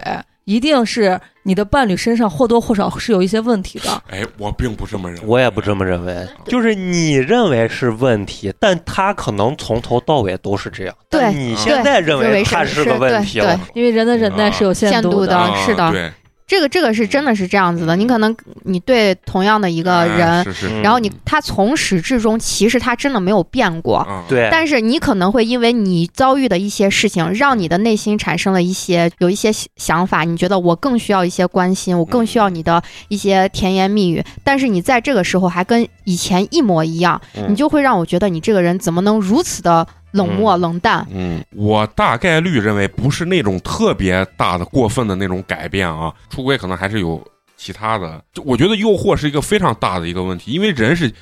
[0.51, 4.03] 一定是你的伴侣身上或多或少是有一些问题的。
[4.09, 10.94] 哎，我并不这么认为，我也不这么认为，就是你认为是问题，但他可能从头到尾都是这样。
[11.09, 16.12] 对你现在认认为他是个问题对了，因为人的忍耐是有限限度的啊是的对，
[16.51, 20.82] 这个这个是真的是这样子的，你可能你对同样的一个哎人，是是，嗯。
[20.82, 23.98] 然后你他从始至终其实他真的没有变过。
[23.98, 34.20] 啊，对，但是你可能会因为你遭遇的一些事情，让你的内心产生了一些有一些想法，你觉得我更需要一些关心，我更需要你的一些甜言蜜语。
[34.42, 37.46] 但是你在这个时候还跟以前一模一样，嗯。
[37.48, 41.06] 你就会让我觉得你这个人怎么能如此的冷漠冷淡？
[41.11, 47.22] 嗯，我大概率认为不是那种特别大的、过分的那种改变啊，出轨可能还是有
[47.56, 48.22] 其他的。
[48.32, 51.12] 就我觉得诱惑是一个非常大的一个问题，因为人是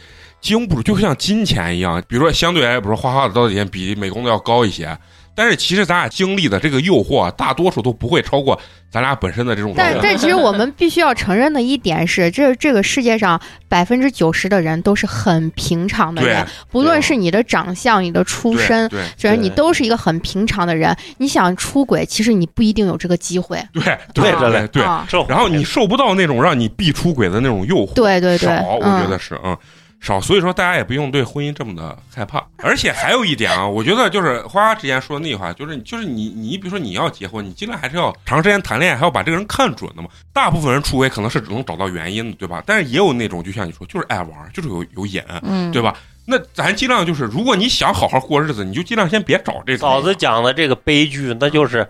[0.40, 4.96] 经不住，就像金钱一样，比如说相对来，比如说花花的到底钱比美工的要高一些，
[5.38, 8.60] 但是其实咱俩经历的这个诱惑啊，大多数都不会超过
[8.90, 9.72] 咱俩本身的这种。
[9.76, 20.92] 但但其实我们必须要承认的一点是，这这个世界上百分之九十的人都是很平常的人，不论是你的长相、你的出身，对就是你都是一个很平常的人。
[21.18, 23.62] 你想出轨，其实你不一定有这个机会。
[23.72, 24.82] 对对对对。
[25.28, 29.56] 然后你受不到那种让你必出轨的那种诱惑，对对对少，我嗯觉得是嗯
[30.00, 32.44] 少，所以说大家也不用对婚姻这么的害怕。
[32.58, 40.08] 而且还有一点啊， 我觉得就是花花之前说的那句话，就是就是你你比如说你要结婚，你尽量还是要长时间谈恋爱，还要把这个人看准的嘛。
[40.32, 42.62] 大部分人出轨可能是只能找到原因的，对吧？
[42.64, 45.94] 但是也有那种就像你说，就是爱玩，就是有有瘾，嗯，对吧？
[46.30, 49.88] 那咱尽量就是，如果你想好好过日子，你就尽量先别找这种。
[49.88, 51.88] 嫂子讲的这个悲剧，那就是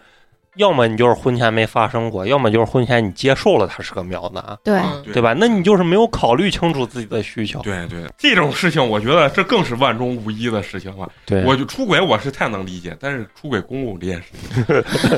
[0.58, 4.78] 要么你就是婚前没发生过，要么就是婚前你接受了他是个苗男，对。
[4.78, 5.34] 嗯对对吧？
[5.38, 7.60] 那你就是没有考虑清楚自己的需求。
[7.60, 11.08] 对对，这种事情我觉得这更是万中无一的事情了。
[11.24, 14.64] 对我就出轨我是太能理解，但是出轨公公这件事情，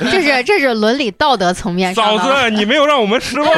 [0.11, 2.24] 这是这是伦理道德层面上嫂。
[2.24, 3.49] 子你没有让我们失望。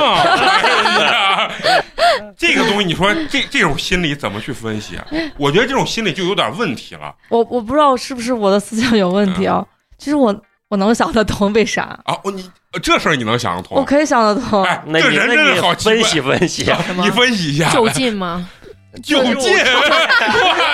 [2.36, 5.06] 这个东西你说 这这种心理怎么去分析啊？
[5.36, 9.64] 我觉得这种心理就有点问题了我我不知道是不是我的思想有问题啊。
[9.98, 10.34] 其实我
[10.72, 12.16] 我能想得通为啥，啊！
[12.24, 12.50] 哦，你
[12.82, 13.76] 这事儿你能想得通？
[13.76, 14.64] 我可以想得通。
[14.64, 18.48] 哎，那你这人真是那你好奇怪分析分析，你分析一下，就近吗？
[19.04, 19.88] 就近，我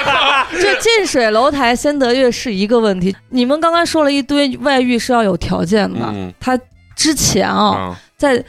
[0.04, 0.46] 操！
[0.54, 3.16] 这近水楼台先得月是一个问题。
[3.30, 6.56] 你们刚刚说了一堆外遇是要有条件的，嗯他
[6.94, 8.44] 之前啊，啊，在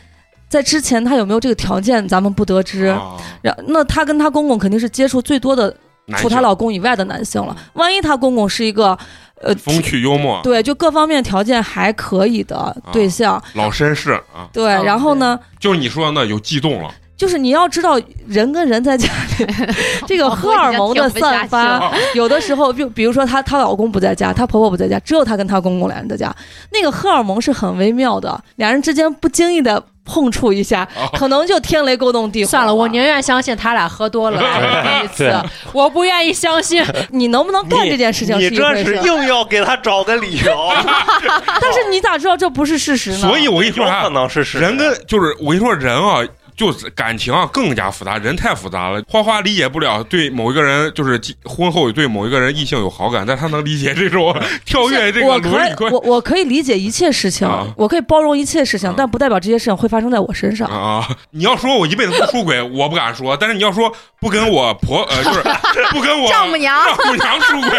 [0.48, 2.86] 在之前他有没有这个条件，咱们不得知。
[2.86, 5.76] 啊然那她跟她公公肯定是接触最多的，
[6.18, 7.56] 除她老公以外的男性了。
[7.74, 8.96] 万一她公公是一个，
[9.42, 16.90] 呃，风趣幽默，对，就各方面条件还可以的对象，老绅士啊，对，嗯然后呢，就是你说的那有悸动了。
[17.16, 19.46] 就是你要知道，人跟人在家里，
[20.08, 26.34] 这个荷尔蒙的散发， 啊有的时候就比如说她她老公不在家，她婆婆不在家，只有她跟她公公俩人在家，
[26.72, 32.50] 那个荷尔蒙是很微妙的，俩人之间不经意的碰触一下，啊可能就天雷勾动地火。
[32.50, 35.32] 算了，我宁愿相信他俩喝多了来 第一次，
[35.72, 36.84] 我不愿意相信。
[37.12, 40.72] 你能不能干这件事情你是一回事，这是硬要给他找个理由，
[41.62, 43.18] 但是你咋知道这不是事实呢？
[43.20, 46.26] 所以我跟你说可，能是事实人跟就是我跟你说人啊。
[46.60, 49.02] 就是感情啊，更加复杂，人太复杂了。
[49.08, 54.36] 花花理解不了对某一个人，就是婚后对某一个人异性有好感，但他能理解这种
[54.66, 60.68] 跳跃这个伦理观我我可以理解一切事情，啊我可以包容一切事情，啊但不代表这些事情会发生在我身上。
[60.68, 61.08] 啊！
[61.32, 63.90] 你要说我一辈子不出轨，我不敢说；但是你要说
[64.20, 65.42] 不跟我婆呃，就是
[65.96, 67.70] 不跟我丈母娘丈母娘出轨，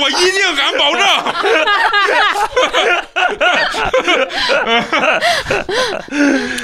[0.00, 1.02] 我一定敢保证。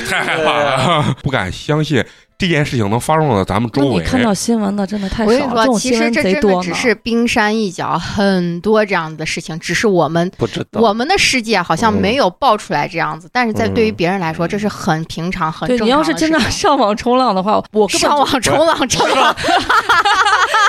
[0.08, 2.04] 太害怕了，不敢相信
[2.36, 3.94] 这件事情能发生到咱们周围。
[3.94, 6.34] 你看到新闻的真的太少我跟你说，其实这真。
[6.34, 10.80] 的只是冰山一角，很多这样的事情，只是我们不知道。
[10.80, 19.34] 我们的世界好像嗯没有爆出来这样子，但是在嗯对于别人来说，这是很平常、很正常你要是真的上网冲浪的话，我上网冲浪，冲浪，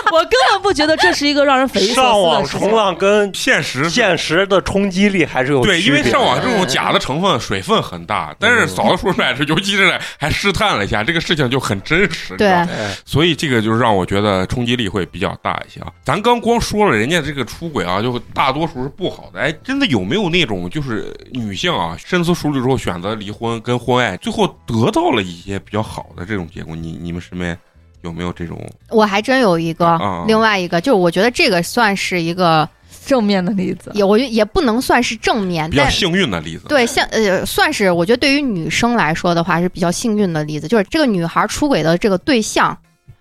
[0.13, 2.77] 我根本不觉得这是一个让人匪夷所上思的事情网冲。
[2.77, 12.35] 浪跟现实现实的冲击力还是有对，因为上网这种假的成分水分很大，但是嫂子说出来是，尤其是还试探了一下，这个事情就很真实。
[12.37, 12.65] 对
[13.05, 15.91] 所以这个就是让我觉得冲击力会比较大一些啊。
[16.03, 19.39] 咱刚光说了人家这个出轨啊，就大多数是不好的。
[19.39, 26.75] 哎，真的有没有那种就是女性啊，深思熟虑之后选择离婚跟婚外，最后得到了一些比较好的这种结果？
[26.75, 27.57] 你你们身边
[28.05, 28.57] 有没有这种？
[28.89, 32.67] 我还真有一个啊，另外一个就是我觉得这个算是一个，
[33.05, 36.65] 正面的例子，也我觉得也不能算是正面，比较幸运的例子？
[36.67, 42.77] 对，像呃，算是我觉得对于女生来说的话是比较幸运的例子，就是这个女孩出轨的这个对象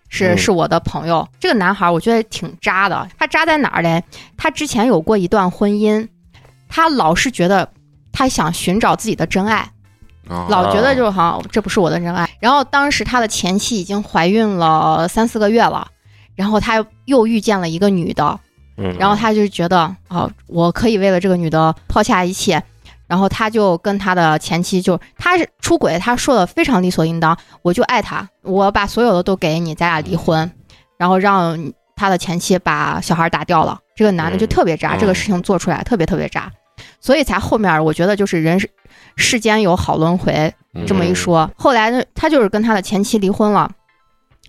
[0.08, 1.26] 是、嗯是我的朋友。
[1.40, 4.02] 这个男孩我觉得挺渣的，他渣在哪儿嘞？
[4.36, 6.06] 他之前有过一段婚姻，
[6.68, 7.68] 他老是觉得
[8.12, 9.68] 他想寻找自己的真爱，
[10.28, 12.28] 啊，老觉得就好像这不是我的真爱。
[12.44, 15.88] 然后当时他的前妻已经怀孕了三四个月了，
[16.34, 18.38] 然后他又遇见了一个女的，
[18.76, 22.62] 嗯，然后他就觉得哦，我可以为了这个女的抛下一切，
[23.06, 30.52] 然后他就跟他的前妻就他是出轨，他说的非常理所应当，我就爱他，我把所有的都给你，咱俩离婚，
[30.98, 33.78] 然后让他的前妻把小孩打掉了。
[33.96, 34.48] 这个男的就嗯。
[34.48, 36.52] 特别渣，嗯这个事情做出来特别特别渣，
[37.00, 38.70] 所以才后面我觉得就是人世
[39.16, 43.70] 世间有好轮回，嗯这么一说，后来呢，他就是跟他的前妻离婚了。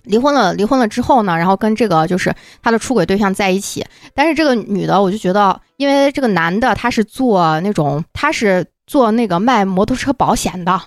[0.04, 3.84] 离婚了，离婚了之后呢，然后跟这个就是他的出轨对象在一起。
[4.14, 10.80] 但是这个女的，我就觉得，因为这个男的他是做那种，他是做那个卖摩托车保险的，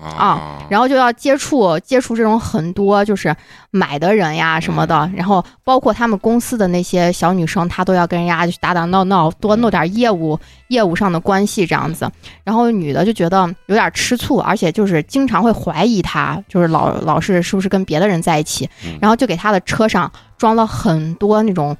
[0.00, 3.34] 啊，然后就要接触接触这种很多就是
[3.70, 10.38] 买的人呀什么的，然后包括他们公司的那些小女生，她都要跟人家去打打闹闹，多弄点业务
[10.68, 12.10] 业务上的关系这样子。
[12.44, 21.76] 然后女的就觉得有点吃醋，而且就是经常会怀疑他，就是老老是是不是跟别的人在一起嗯，然后就给他的车上装了很多那种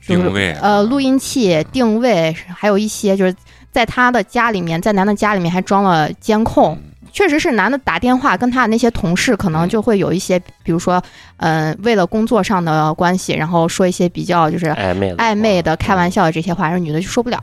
[0.00, 3.34] 就是定位呃录音器、定位，还有一些就是
[3.70, 6.78] 在他的家里面，在男的家里面还装了监控。
[7.12, 11.00] 确实是男的打电话跟他的那些同事，可能就会有一些，比如说，
[11.36, 17.38] 嗯、为了工作上的关系，然后说一些比较就是暧昧的暧昧的、开玩笑的这些话，然后女的就受不了。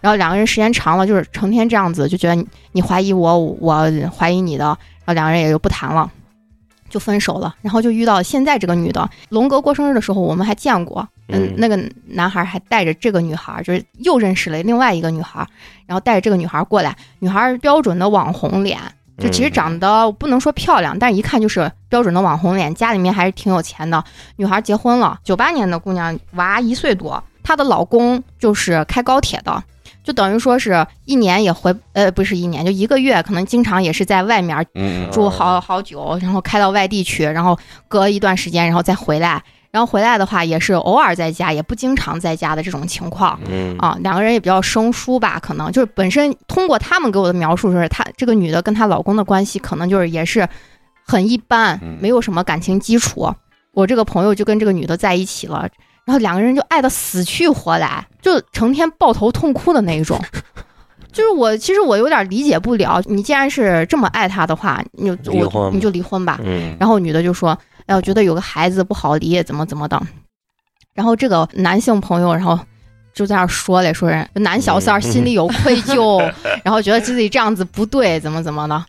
[0.00, 6.08] 然后两个人时间长了，就是成天这样子，就觉得你你怀疑我，我怀疑你的，然后两个人也就不谈了，
[6.88, 7.52] 就分手了。
[7.60, 15.44] 然后就遇到现在这个女的，龙哥过生日的时候我们还见过，嗯嗯，那个男孩还带着这个女孩，就是又认识了另外一个女孩，
[15.86, 18.78] 然后带着这个女孩过来，女孩标准的网红脸。
[19.18, 24.02] 就其实长得不能说漂亮，但是一看就是标准的网红脸，家里面还是挺有钱的。
[24.36, 29.62] 女孩结婚了，九八年的姑娘，娃一岁多，她的老公就是开高铁的，
[30.04, 34.64] 就等于说是一年也回，呃，不是一年，就一个月，可能经常也是在外面
[35.10, 37.58] 住好好久，然后开到外地去，然后
[37.88, 39.42] 隔一段时间，然后再回来。
[39.78, 43.38] 然后回来的话，也是偶尔在家，也不经常在家的这种情况。
[43.48, 50.48] 嗯啊，两个人也比较生疏吧，可能就是本身通过他们给我的描述，就是她这个女的跟她老公的关系可能就是也是
[51.06, 53.32] 很一般嗯，没有什么感情基础。
[53.70, 55.68] 我这个朋友就跟这个女的在一起了，
[56.04, 60.20] 然后两个人就爱的死去活来，就成天抱头痛哭的那一种。
[61.12, 66.40] 就是我其实我有点理解不了，你既然是这么爱他的话，你就我离婚你就离婚吧。
[66.42, 67.56] 嗯然后女的就说
[67.88, 70.00] ：“哎，我觉得有个孩子不好离，怎么怎么的。”
[70.94, 72.58] 然后这个男性朋友，然后
[73.12, 76.20] 就在那儿说嘞，说人男小三儿心里有愧疚，
[76.62, 78.84] 然后觉得自己这样子不对，怎么怎么的。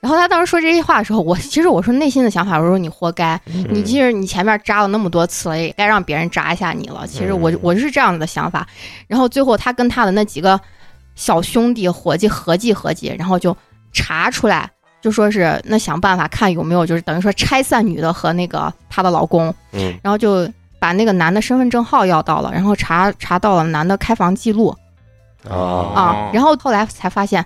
[0.00, 7.06] 然后他当时说这些话的时候，我其实我说内心的想法，我说你活该，嗯你其实你前面扎了那么多次了，也该让别人扎一下你了。
[7.06, 8.66] 其实我嗯我是这样子的想法。
[9.08, 10.60] 然后最后他跟他的那几个
[11.14, 13.56] 小兄弟伙计合计合计，然后就
[13.94, 14.70] 查出来，
[15.04, 19.94] 就说是那想办法看有没有就是等于说拆散女的和那个她的老公，嗯。
[20.02, 24.74] 然后就把那个男的身份证号要到了，然后查查到了男的开房记录
[25.46, 25.54] 啊。
[25.94, 27.44] 啊，然后后来才发现，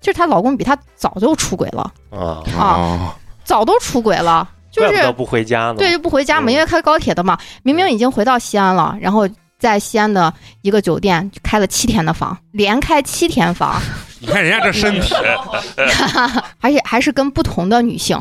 [0.00, 5.74] 就是她老公比她早就出轨了，啊，啊，早都出轨了，就是怪不得不回家呢。
[5.78, 10.32] 对，就不回家嘛，嗯因为开高铁的嘛，明明已经回到西安了，然后在西安的
[10.62, 13.82] 一个酒店开了七天的房，连开七天房，
[14.20, 15.14] 你看人家这身体，
[16.60, 18.16] 而且还是跟不同的女性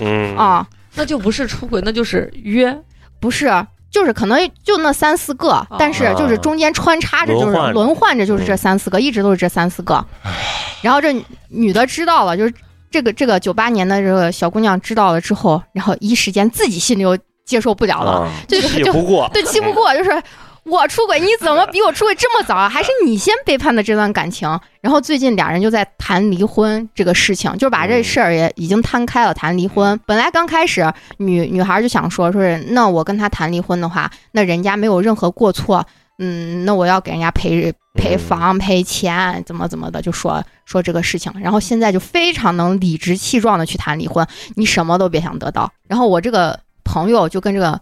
[0.00, 2.76] 嗯啊，那就不是出轨，那就是约。
[3.18, 3.50] 不是。
[3.90, 10.06] 就是可能就那三四个，但是就是中间穿插着，就是轮换着轮换着，就是这嗯三四个，一直都是这三四个。
[10.80, 11.12] 然后这
[11.48, 12.54] 女的知道了，就是
[12.88, 20.22] 这个这个九八年的这个小姑娘知道了之后，然后一时间自己心里又接受不了了，啊，就就气不过，对，气不过，就是
[20.70, 22.68] 我出轨，你怎么比我出轨这么早啊？
[22.68, 24.48] 还是你先背叛的这段感情？
[24.80, 29.98] 然后最近俩人就在谈离婚这个事情，就把这事儿也已经摊开了，谈离婚。
[30.06, 35.84] 本来刚开始女女孩就想说，说是那我跟他谈离婚的话，那人家没有任何过错，
[36.18, 41.32] 嗯，那我要给人家赔赔房赔钱，怎么怎么的，就说说这个事情。
[41.42, 45.70] 然后现在就非常能理直气壮的去谈离婚，你什么都别想得到。
[45.88, 47.80] 然后我这个朋友就跟这个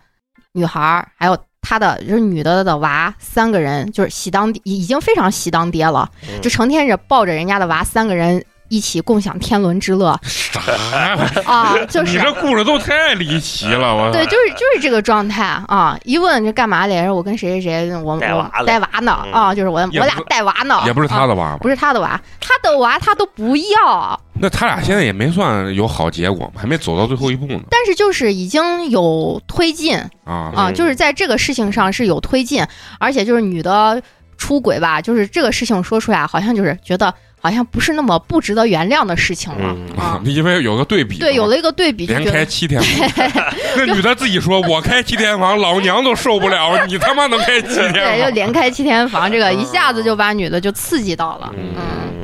[0.53, 1.36] 女孩儿还有。
[1.69, 6.41] 她的就是女的的娃，三个人就是喜当爹，已经非常喜当爹了，嗯。
[6.41, 10.61] 就成天着抱着人家的娃，三个人一起共享天伦之乐啥
[10.93, 11.19] 呀？
[11.47, 15.99] 啊，就是你这故事都太离奇了，我对，就是就是这个状态啊！
[16.05, 17.14] 一问这干嘛来着？
[17.14, 21.69] 我跟谁谁谁，我我带娃呢嗯啊，就是我我俩带娃呢，也不是他啊的娃嘛不。
[21.69, 27.61] 是他的娃，他的娃他都不要，那他俩现在也没算有好结果，还没走到最后一步呢。
[27.71, 32.64] 但是就是已经有推进啊，啊，嗯就是在这个事情上是有推进，
[32.99, 34.03] 而且就是女的
[34.39, 40.20] 出轨吧，就是这个事情说出来，好像就是觉得好像不是那么不值得原谅的事情了嗯啊。
[40.26, 43.09] 因为有个对比，对，有了一个对比，连开七天房，
[43.76, 51.75] 那女的自己说：“我开七天房，老娘都受不了， 你他妈能开七天对，就连开七天房，这个一下子就把女的就刺激到了，嗯，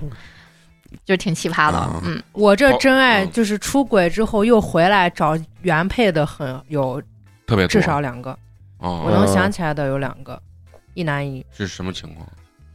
[0.02, 0.10] 嗯
[1.05, 3.30] 就挺奇葩的啊，嗯，我这真爱嗯。
[3.32, 7.01] 就是出轨之后又回来找原配的很有
[7.47, 8.30] 特别至少两个，
[8.78, 9.02] 哦。
[9.05, 10.40] 我哦，能想起来的有两个，
[10.94, 11.47] 一男一女。
[11.56, 12.26] 是什么情况？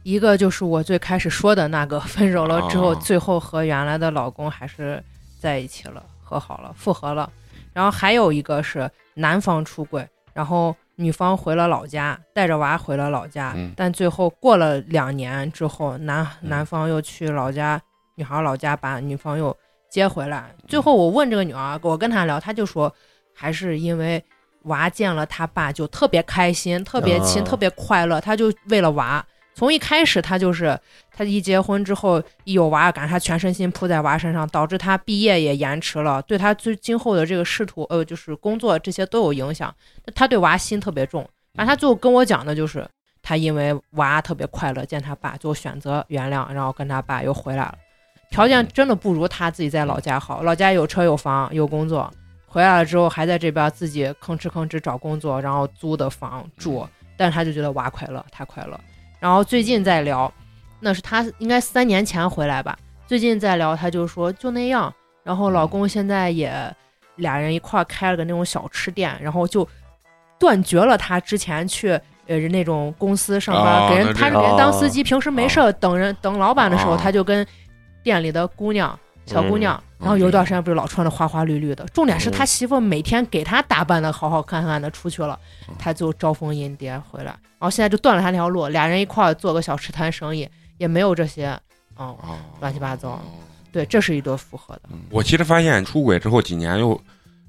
[0.02, 5.02] 一个就是我最开始说的那个，分手了之后，哦最后和原来的老公还是
[5.38, 7.30] 在一起了，和好了，复合了。
[7.72, 17.80] 然后还有一个是男方出轨，然后女方回了老家，带着娃回了老家，嗯但最后过了两年之后，男嗯男方又去老家，
[18.14, 19.56] 女孩老家把女方又
[19.90, 20.50] 接回来。
[20.66, 22.92] 最后我问这个女儿，我跟她聊，她就说
[23.34, 24.22] 还是因为
[24.62, 29.24] 娃见了他爸就特别开心，特别亲，啊特别快乐，她就为了娃。
[29.60, 30.80] 从一开始，他就是
[31.14, 39.70] 他一结婚之后，一有娃，感觉他全身心扑在娃身上，导致他毕业也延迟了，对他最今后的这个仕途，呃，就是工作这些都有影响。
[40.14, 41.20] 他对娃心特别重，
[41.52, 42.88] 反正他最后跟我讲的就是，
[43.20, 47.74] 他因为娃特别快乐，见他爸，就选择原谅，然后跟他爸又回来了。
[48.30, 52.10] 条件真的不如他自己在老家好，老家有车有房有工作，
[52.46, 58.80] 回来了之后还在这边自己吭哧吭哧找工作，然后租的房住，但是他就觉得娃快乐，他快乐。
[59.20, 60.32] 然后最近在聊，
[60.80, 62.76] 那是他应该三年前回来吧，
[63.06, 64.92] 最近在聊，他就说就那样，
[65.22, 66.52] 然后老公现在也
[67.16, 69.68] 俩人一块儿开了个那种小吃店，然后就
[70.38, 72.00] 断绝了他之前去。
[72.26, 77.44] 呃，那种公司上班、哦给人，他是给人当司机，平时没事哦儿等人等老板的时候，哦他就跟
[78.04, 82.32] 店里的姑娘小姑娘，嗯然后有一段时间不是老穿的花花绿绿的，重点是嗯。
[82.32, 85.38] 他媳妇每天给他打扮的好好看看的出去了，
[85.68, 85.74] 嗯。
[85.78, 90.48] 他就招蜂引蝶回来，然后现在就断了他那条路，俩人一块儿做个小吃摊生意，
[90.78, 91.48] 也没有这些，
[91.98, 93.20] 嗯，哦乱七八糟。
[93.72, 97.00] 对，这是一对复合的，嗯我其实发现出轨之后几年又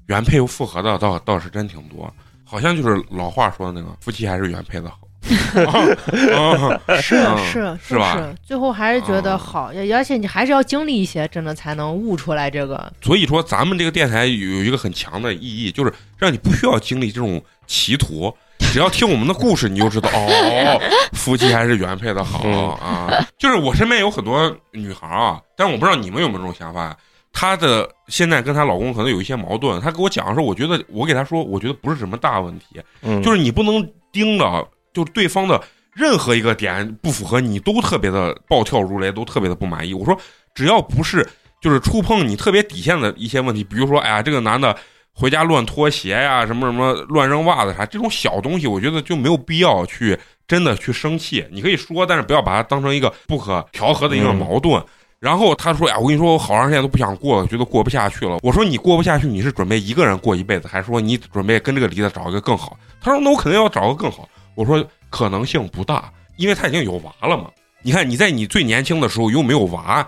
[0.06, 2.08] 原配又复合的倒倒是真挺多，
[2.44, 4.98] 好像就是老话说的那个夫妻还是原配的好。
[5.66, 20.80] 啊啊是嗯是是吧最后还是觉得啊好，而且你还是要经历一些，真的才能悟出来这个，所以说，咱们这个电台有一个很强的意义，就是让你不需要经历这种歧途， 只要听我们的故事，你就知道哦，
[21.12, 22.70] 夫妻还是原配的好嗯。
[22.74, 23.26] 啊。
[23.38, 26.96] 就是我身边有很多女孩啊，但是我不知道你们有没有这种想法。
[27.34, 35.60] 她的现在跟她老公可能有一些矛盾，她给我讲的时候，我觉得我给她说，我觉得不是什么大问题，嗯，就是你不能盯着，就是对方的
[35.94, 39.92] 任何一个点不符合你，都特别的暴跳如雷，都特别的不满意。
[39.92, 40.18] 我说，
[40.54, 41.26] 只要不是
[41.60, 44.76] 就是触碰你特别底线的一些问题，比如说，哎呀，这个男的
[45.12, 51.44] 回家乱脱鞋呀，什么什么乱扔袜子啥，这种小东西，我觉得就没有必要去真的去生气。
[51.50, 54.82] 你可以说，但是不要把它当成一个不可调和的一个嗯矛盾。
[55.20, 67.50] 然后他说：“呀，我跟你说，我好长时间都不想过了，觉得过不下去了。”我说：“你过不下去，你是准备一个人过一辈子，还是说你准备跟这个离的找一个更好？”他说：“那我肯定要找个更好。”我说：“可能性不大，因为他已经有娃了嘛。
[67.82, 70.06] 你看你在你最年轻的时候又没有娃，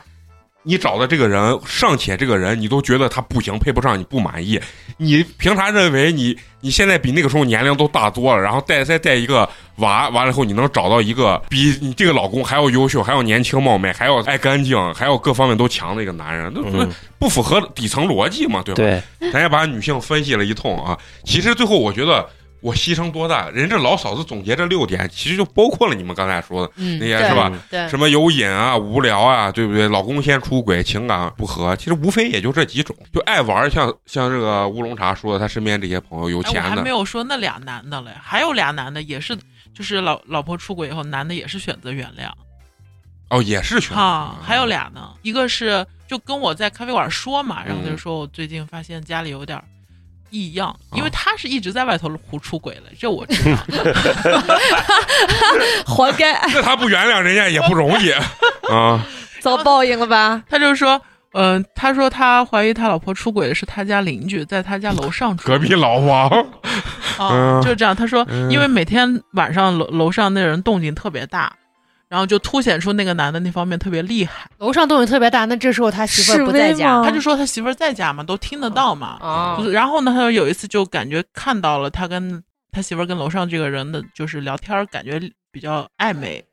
[0.62, 4.60] 你找的这个人尚且这个人你都觉得他不行，配不上，你不满意，
[4.96, 16.52] 你凭啥认为你你现在比那个时候年龄都大多了，然后带再带一个娃，完了以后你能找到一个比你这个老公还要优秀、还要年轻貌美、还要爱干净、还要各方面都强的一个男人？
[16.54, 16.88] 那
[17.18, 19.02] 不符合底层逻辑嘛，对吧？
[19.18, 20.98] 对，咱也把女性分析了一通啊。
[21.24, 22.26] 其实最后我觉得
[22.64, 27.52] 我牺牲多大，人这老嫂子总结这六点，其实就包括了你们刚才说的嗯，那些是吧？
[27.70, 29.86] 对，什么有瘾啊、无聊啊，对不对？
[29.86, 32.96] 老公先出轨，情感不和，其实无非也就这几种。
[33.12, 39.36] 就爱玩，像像这个乌龙茶说的，他身边这些朋友有钱的还没，有说那俩男的嘞，还有俩男的也是，
[39.74, 42.30] 就是老老婆出轨以后，男的也是选择原谅
[43.28, 49.62] 哦，也是选择啊，还有俩呢，一个是就跟我在咖啡馆说嘛，然后他就嗯说我最近发现家里有点
[50.34, 53.58] 异样，因为啊他是一直在外头胡出轨了，这我知道。
[55.86, 58.10] 活该，那他不原谅人家也不容易
[58.68, 59.06] 啊。
[59.40, 60.42] 遭报应了吧？
[60.48, 61.00] 他就说，
[61.34, 66.28] 嗯、他说他怀疑他老婆出轨的是他家邻居，在他家楼上住隔壁老王，
[67.18, 67.94] 啊，嗯就是这样。
[67.94, 71.52] 他说，嗯因为每天晚上楼楼上那人动静特别大，
[72.14, 74.48] 然后就凸显出那个男的那方面特别厉害。
[74.58, 79.18] 楼上动静特别大，那这时候他媳妇儿不在家他就说他媳妇儿在家嘛，都听得到嘛。
[79.20, 85.20] 啊然后呢，他有一次就感觉看到了他跟他媳妇儿跟楼上这个人的就是聊天儿，感觉
[85.50, 86.44] 比较暧昧，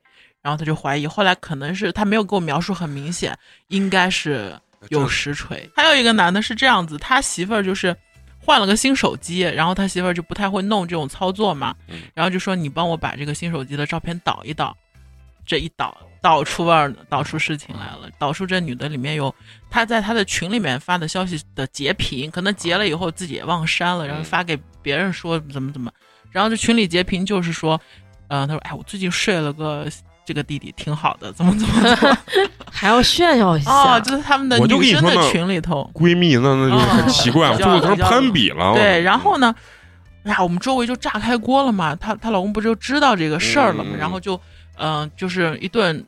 [0.41, 1.05] 然后他就怀疑。
[1.05, 4.59] 后来可能是他没有给我描述很明显，应该是
[4.89, 5.69] 有实锤。
[5.75, 7.95] 还有一个男的是这样子，他媳妇儿就是
[8.43, 14.75] 换了个新手机，然后他媳妇儿就不太会弄这种操作嘛嗯，然后就说你帮我把这个新手机的照片导一导，
[15.51, 19.35] 这一导导出味儿了，导出事情来了，导出这女的里面有
[19.69, 25.91] 她在她的群里面发的消息的截屏，可能截了以后自己也忘删了，然后发给别人说怎么怎么，
[26.31, 27.77] 然后这群里截屏就是说，
[28.29, 29.85] 嗯、她说哎我最近睡了个。
[30.23, 32.17] 这个弟弟挺好的，怎么怎么怎么
[32.71, 38.71] 还要炫耀一下，哦，就是他们的女生的群里头，闺蜜那那就是很奇怪， 哦最后成攀比了。
[38.75, 39.53] 对，然后呢，
[40.23, 41.95] 哎呀，我们周围就炸开锅了嘛。
[41.95, 44.39] 她她老公不就知道这个事儿了嘛，嗯然后就
[44.81, 46.03] 嗯、呃就是一顿，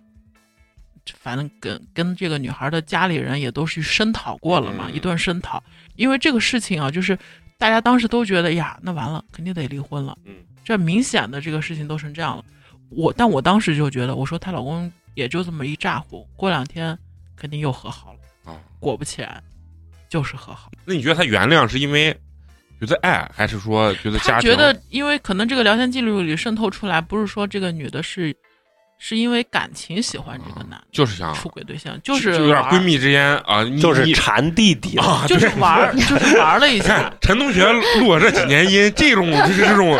[1.20, 5.64] 反正跟跟这个女孩的家里人也都是声讨过了嘛，嗯一顿声讨。
[5.95, 7.18] 因为这个事情啊，就是
[7.58, 10.18] 大家当时都觉得呀，那完了，肯定得离婚了。
[10.26, 12.44] 嗯，这明显的这个事情都成这样了。
[12.90, 16.98] 我但我当时就觉得，我说她老公也就这么一咋呼，过两天
[17.36, 18.52] 肯定又和好了。
[18.52, 19.41] 啊，果不其然，
[20.10, 20.72] 就是和好。
[20.84, 22.12] 那你觉得她原谅是因为
[22.80, 28.36] 觉得爱，还是说觉得家觉得，因为可能这个聊天记录里渗透出来，不是说这个女的是
[29.05, 37.13] 是因为感情喜欢这个男的，就是想出轨对象，就是就有点闺，蜜之间啊，就是你馋弟弟啊 就是玩，就是玩了一下看。
[37.19, 39.99] 陈同学录我这几年音，这种就是这种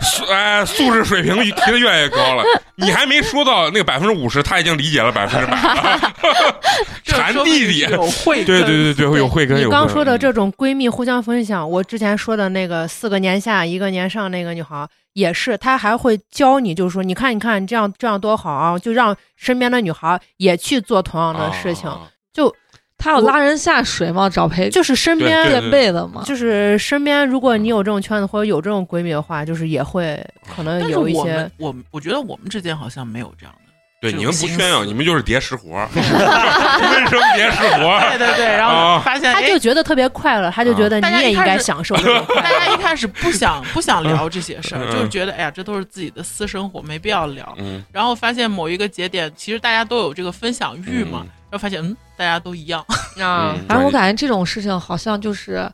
[0.00, 2.44] 素哎素质水平提的越来越高了。
[2.76, 6.14] 你还没说到那个百分之五十，他已经理解了百分之百了。
[7.04, 9.56] 这馋说明弟弟是有慧对根对对对，有慧根。
[9.58, 22.54] 你有慧根刚说的这种闺蜜互相分享，我之前说的那个四个年下一个年上那个女孩也是，她还会教你，就是说，你看，你看，这样这样多好啊，就让身边的女孩也去做同样的事情，啊就
[23.00, 26.22] 他要拉人下水吗，找陪就是身边对垫背的嘛。
[26.26, 30.22] 就是身边，如果你有这种圈子或者有这种闺蜜的话，就是也会
[30.54, 33.60] 可能有一些我们，我我觉得我们之间好像没有这样的。
[34.02, 38.08] 对，你们不炫耀，你们就是叠石活儿， 温生叠石活儿。
[38.08, 42.24] 对对对，然啊后发现，哎她就觉得特别快乐，她就觉得大你也应该享受大 乐。
[42.42, 47.54] 家一开始不想不想聊这些事儿，嗯就是觉得哎呀，这都是自己的私生活，没必要聊。
[47.58, 52.80] 嗯，然后发现某一个节点，其实大家都有这个分享欲嘛，嗯然后发现嗯，大家都一样。
[53.20, 55.70] 啊嗯反正我感觉这种事情好像就是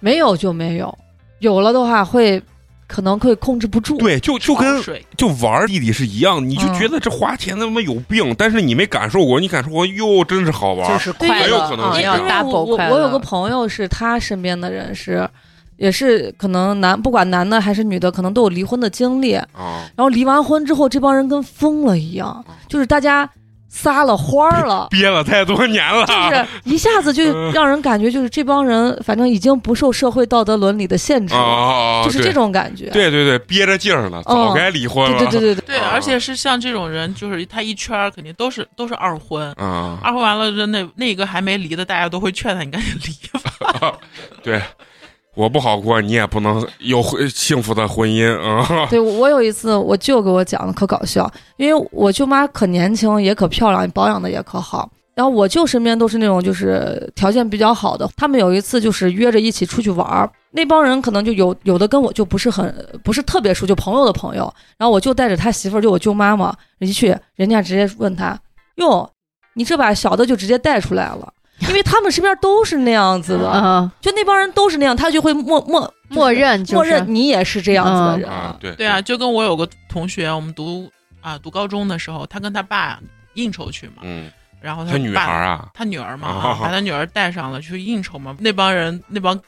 [0.00, 0.96] 没有就没有，
[1.40, 2.42] 有了的话会
[2.86, 3.98] 可能会控制不住。
[3.98, 4.80] 对，就就跟
[5.16, 10.92] 就玩儿弟弟是一样，你就嗯觉得这花钱他妈有病，但是你没感受过，你感受过哟，真是好玩儿。
[10.92, 12.94] 就是快乐啊，要可能是这样因为 double 我快乐。
[12.94, 15.28] 我有个朋友是他身边的人是，
[15.76, 19.32] 也是可能男不管男的还是女的，可能都有离婚的经历。
[19.32, 23.28] 然啊，后离完婚之后，这帮人跟疯了一样，就是大家
[23.76, 24.88] 撒了欢儿了。
[24.90, 32.86] 憋了太多年了，就是一下子就嗯让人感觉，就是这帮人反正已经不受社会道德伦理的限制了，就是这种感觉。
[32.90, 35.18] 对对对，憋着劲儿呢，早该离婚了。
[35.18, 43.92] 对对对对对，对，啊而且是像这种人，就是他一圈儿肯定都是都是二婚，啊，二婚完了，那那个还没离的，大家都会劝他你赶紧离吧。
[44.42, 44.62] 对，
[45.36, 48.86] 我不好过，你也不能有幸福的婚姻啊。
[48.88, 54.90] 对我有一次我舅给我讲的可搞笑，因为我舅妈可年轻也可漂亮，保养的也可好。
[55.14, 64.52] 然后我舅身边都是那种就是条件比较好的，他们有一次就是约着一起出去玩儿，那帮人可能就有有的跟我就不是很不是特别熟，就朋友的朋友。
[64.78, 68.38] 然后我就带着他媳妇儿，就我舅妈嘛，一去，人家直接问他
[68.76, 69.10] ：“哟，
[69.54, 71.32] 你这把小的就直接带出来了。”
[71.68, 76.74] 因为他们身边都是那样子的，嗯，就那帮人都是那样，他就会默默默认就是。
[76.74, 78.30] 默认你也是这样子的人。
[78.30, 82.98] 啊，对对啊，，就跟我有个同学，我们读啊读高中的时候，他跟他爸
[83.34, 84.30] 应酬去嘛，嗯，
[84.60, 86.48] 然后他女孩儿啊，他女儿嘛，啊。
[86.50, 89.38] 啊把他女儿带上了去应酬嘛，那帮人那帮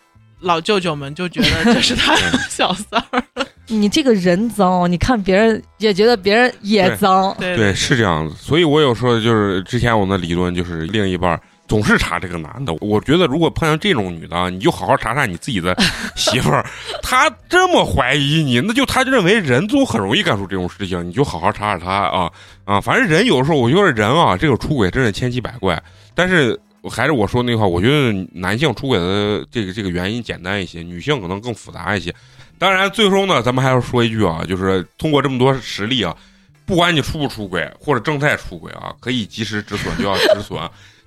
[0.40, 3.22] 老舅舅们就觉得 这是他的小三儿，
[3.66, 7.34] 你这个人脏，你看别人也觉得别人也脏。
[7.38, 8.34] 对对，是这样子。
[8.36, 12.74] 所以我有说，就是之前我们的理论就是另一半儿总是查这个男的。
[12.80, 15.76] 我觉得如果碰上这种女的，你就好好查查你自己的
[16.16, 16.64] 媳妇儿，
[17.02, 22.32] 她这么怀疑你，那就她认为人总很容易干出这种事情，你就好好查查她啊
[22.64, 22.80] 啊！
[22.80, 25.80] 反正人有的时候，我觉得人啊，这个出轨真是千奇百怪，
[26.14, 26.58] 但是。
[26.88, 32.14] 还是我说那句话，我觉得男性出轨的这个这个原因简单一些，女性可能更复杂一些。
[32.56, 36.16] 当然，最终呢，咱们还要说一句啊，就是通过这么多实例啊，
[36.64, 40.58] 不管你出不出轨或者正在出轨啊，可以及时止损就要止损，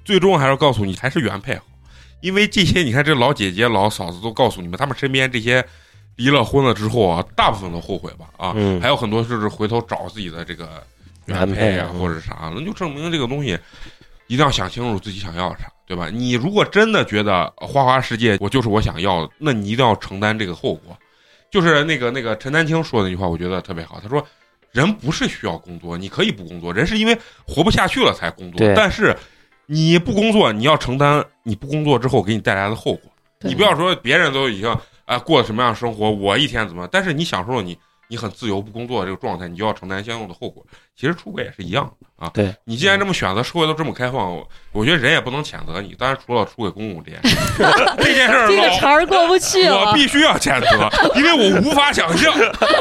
[0.03, 1.63] 最终还是告诉你还是原配好，
[2.21, 5.63] 因为这些你看这老姐姐老嫂子都告诉你们，他们身边这些
[6.15, 10.83] 离了婚了之后啊，大部分都后悔吧啊，嗯还有很多就是回头找自己的这个
[11.25, 13.57] 原原配啊配嗯或者啥，那就证明这个东西
[14.27, 16.09] 一定要想清楚自己想要啥，对吧？
[16.09, 20.97] 你如果真的觉得花花世界我就是我想要的，那你一定要承担这个后果。
[21.49, 23.99] 就是那个那个陈丹青说的那句话，我觉得特别好。
[24.01, 24.25] 他说
[24.71, 28.59] ：“人不是需要工作，你可以不工作，人是因为活不下去了才工作。
[28.59, 29.13] 对但是
[29.73, 33.09] 你不工作，你要承担你不工作之后给你带来的后果。
[33.39, 37.77] 你不要说别人都已经啊、过什么样的生活，我一天怎么样，但是你享受了你
[38.09, 40.61] 你很自由不工作的这个状态，你就要承担相应的后果。
[40.93, 42.29] 其实出轨也是一样的啊。
[42.33, 45.95] 对你既然这么选择，社会都这么开放，我我觉得人也不能谴责你。
[45.97, 47.37] 当然，除了出轨公公这件事，
[48.03, 49.85] 这件事儿这个老茬儿过不去了。
[49.85, 52.33] 我必须要谴责，因为我无法想象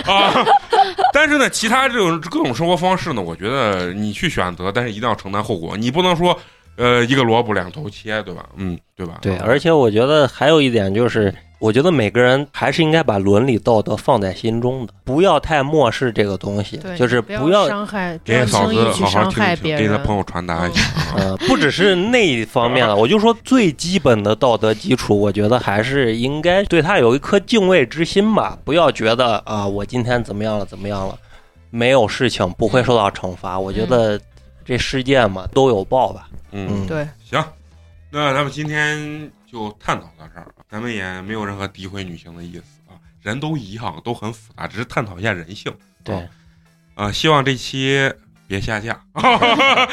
[0.06, 0.44] 啊。
[1.14, 5.76] 但是呢，其他这种各种生活方式呢，我觉得你去选择，但是一定要承担后果。
[5.76, 6.38] 你不能说，
[6.81, 8.48] 呃，一个萝卜两头切，对吧？
[8.57, 9.19] 嗯，对吧？
[9.20, 19.77] 对，而且我觉得还有一点就是，我觉得每个人还是应该把伦理道德放在心中的，不要太漠视这个东西，就是不不要伤害，不给嫂子好好听。
[19.77, 20.81] 给他朋友传达一下
[21.19, 21.31] 嗯。
[21.31, 31.15] 呃， 不只是那一方面了， 我就说最基本的道德基础，我觉得还是应该对他有一颗敬畏之心吧，不要觉得啊，我今天怎么样了，怎么样了，
[31.70, 33.59] 没有事情不会受到惩罚。
[33.59, 34.19] 我觉得
[34.70, 36.28] 这事件嘛都有报吧。
[36.52, 37.44] 嗯嗯，对，行，
[38.09, 45.72] 那咱们今天就探讨到这儿，咱们也没有任何诋毁女性的意思啊，人都一样，都很复杂，只是探讨一下人性。
[46.05, 46.24] 对，
[46.94, 48.09] 啊，希望这期
[48.47, 48.92] 别下架。
[49.14, 49.88] 啊，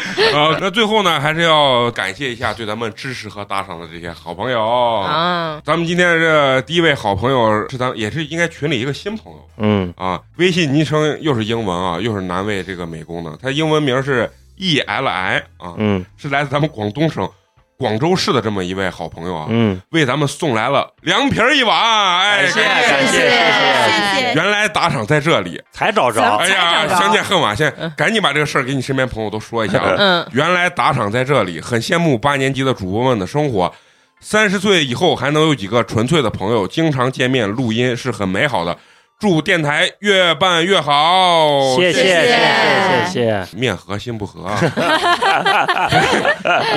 [0.61, 4.63] 那最后呢，还是要感谢一下对咱们支持和打赏的这些好朋友。
[4.63, 16.05] 啊，咱们今天这第一位好朋友是咱也是应该群里一个新朋友嗯啊，微信昵称又是英文啊，又是难为这个美工的，他英文名是 E L I 啊，嗯。
[16.17, 17.29] 是来自咱们广东省
[17.77, 27.93] 广州市的这么一位好朋友啊，嗯，为咱们送来了凉皮儿一碗，哎，感谢感感谢谢谢，谢原来打赏在这里，才找着，哎呀，相见恨晚，现在嗯。
[27.95, 29.95] 赶紧把这个事儿给你身边朋友都说一下啊。
[29.95, 33.71] 嗯，原来打赏在这里，很羡慕八年级的主播们的生活。
[34.19, 38.75] 三十岁以后还能有几个纯粹的朋友，经常见面录音是很美好的。
[39.19, 44.60] 祝电台越办越好，谢谢谢谢谢谢，面和心不和啊！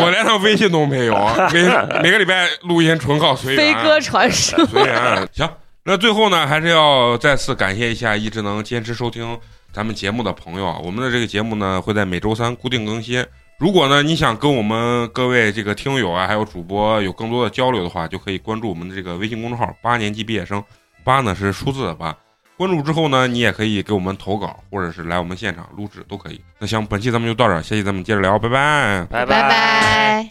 [0.00, 1.14] 我连他微信都没有，
[1.52, 1.62] 每
[2.02, 3.62] 每个礼拜录音纯靠随缘。
[3.62, 5.28] 飞鸽传书，随缘。
[5.34, 5.46] 行，
[5.84, 9.38] 那最后呢，还是要再次感谢一下一直能坚持收听
[9.70, 10.78] 咱们节目的朋友啊。
[10.82, 13.22] 我们的这个节目呢，会在每周三固定更新。
[13.58, 20.64] 如果呢，你想跟我们各位这个听友啊，还有主播有更多的交流的话，就可以关注我们的这个微信公众号“八年级毕业生”，
[21.04, 22.16] 八呢是数字的八。
[22.60, 26.38] 关注之后呢，你也可以给我们投稿，或者是来我们现场录制都可以。
[26.58, 29.06] 那行，本期咱们就到这儿，下期咱们接着聊，拜拜。
[29.08, 30.26] 拜拜拜。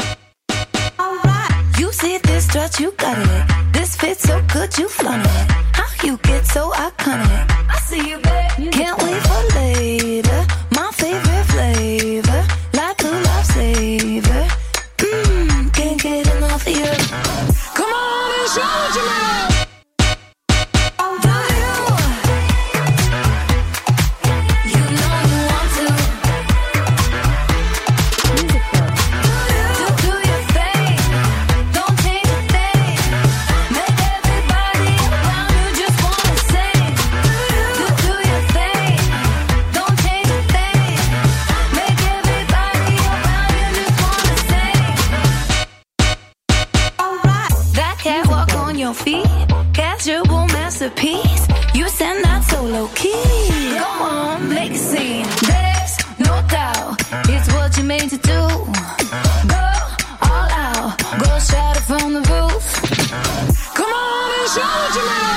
[48.89, 49.27] Your feet,
[49.71, 51.47] casual masterpiece.
[51.75, 53.77] You stand that so low key.
[53.77, 55.27] Come on, make a scene.
[55.45, 56.95] There's no doubt
[57.29, 58.41] it's what you're made to do.
[59.53, 59.65] Go
[60.31, 62.65] all out, go shout it from the roof.
[63.77, 65.28] Come on and show what you know.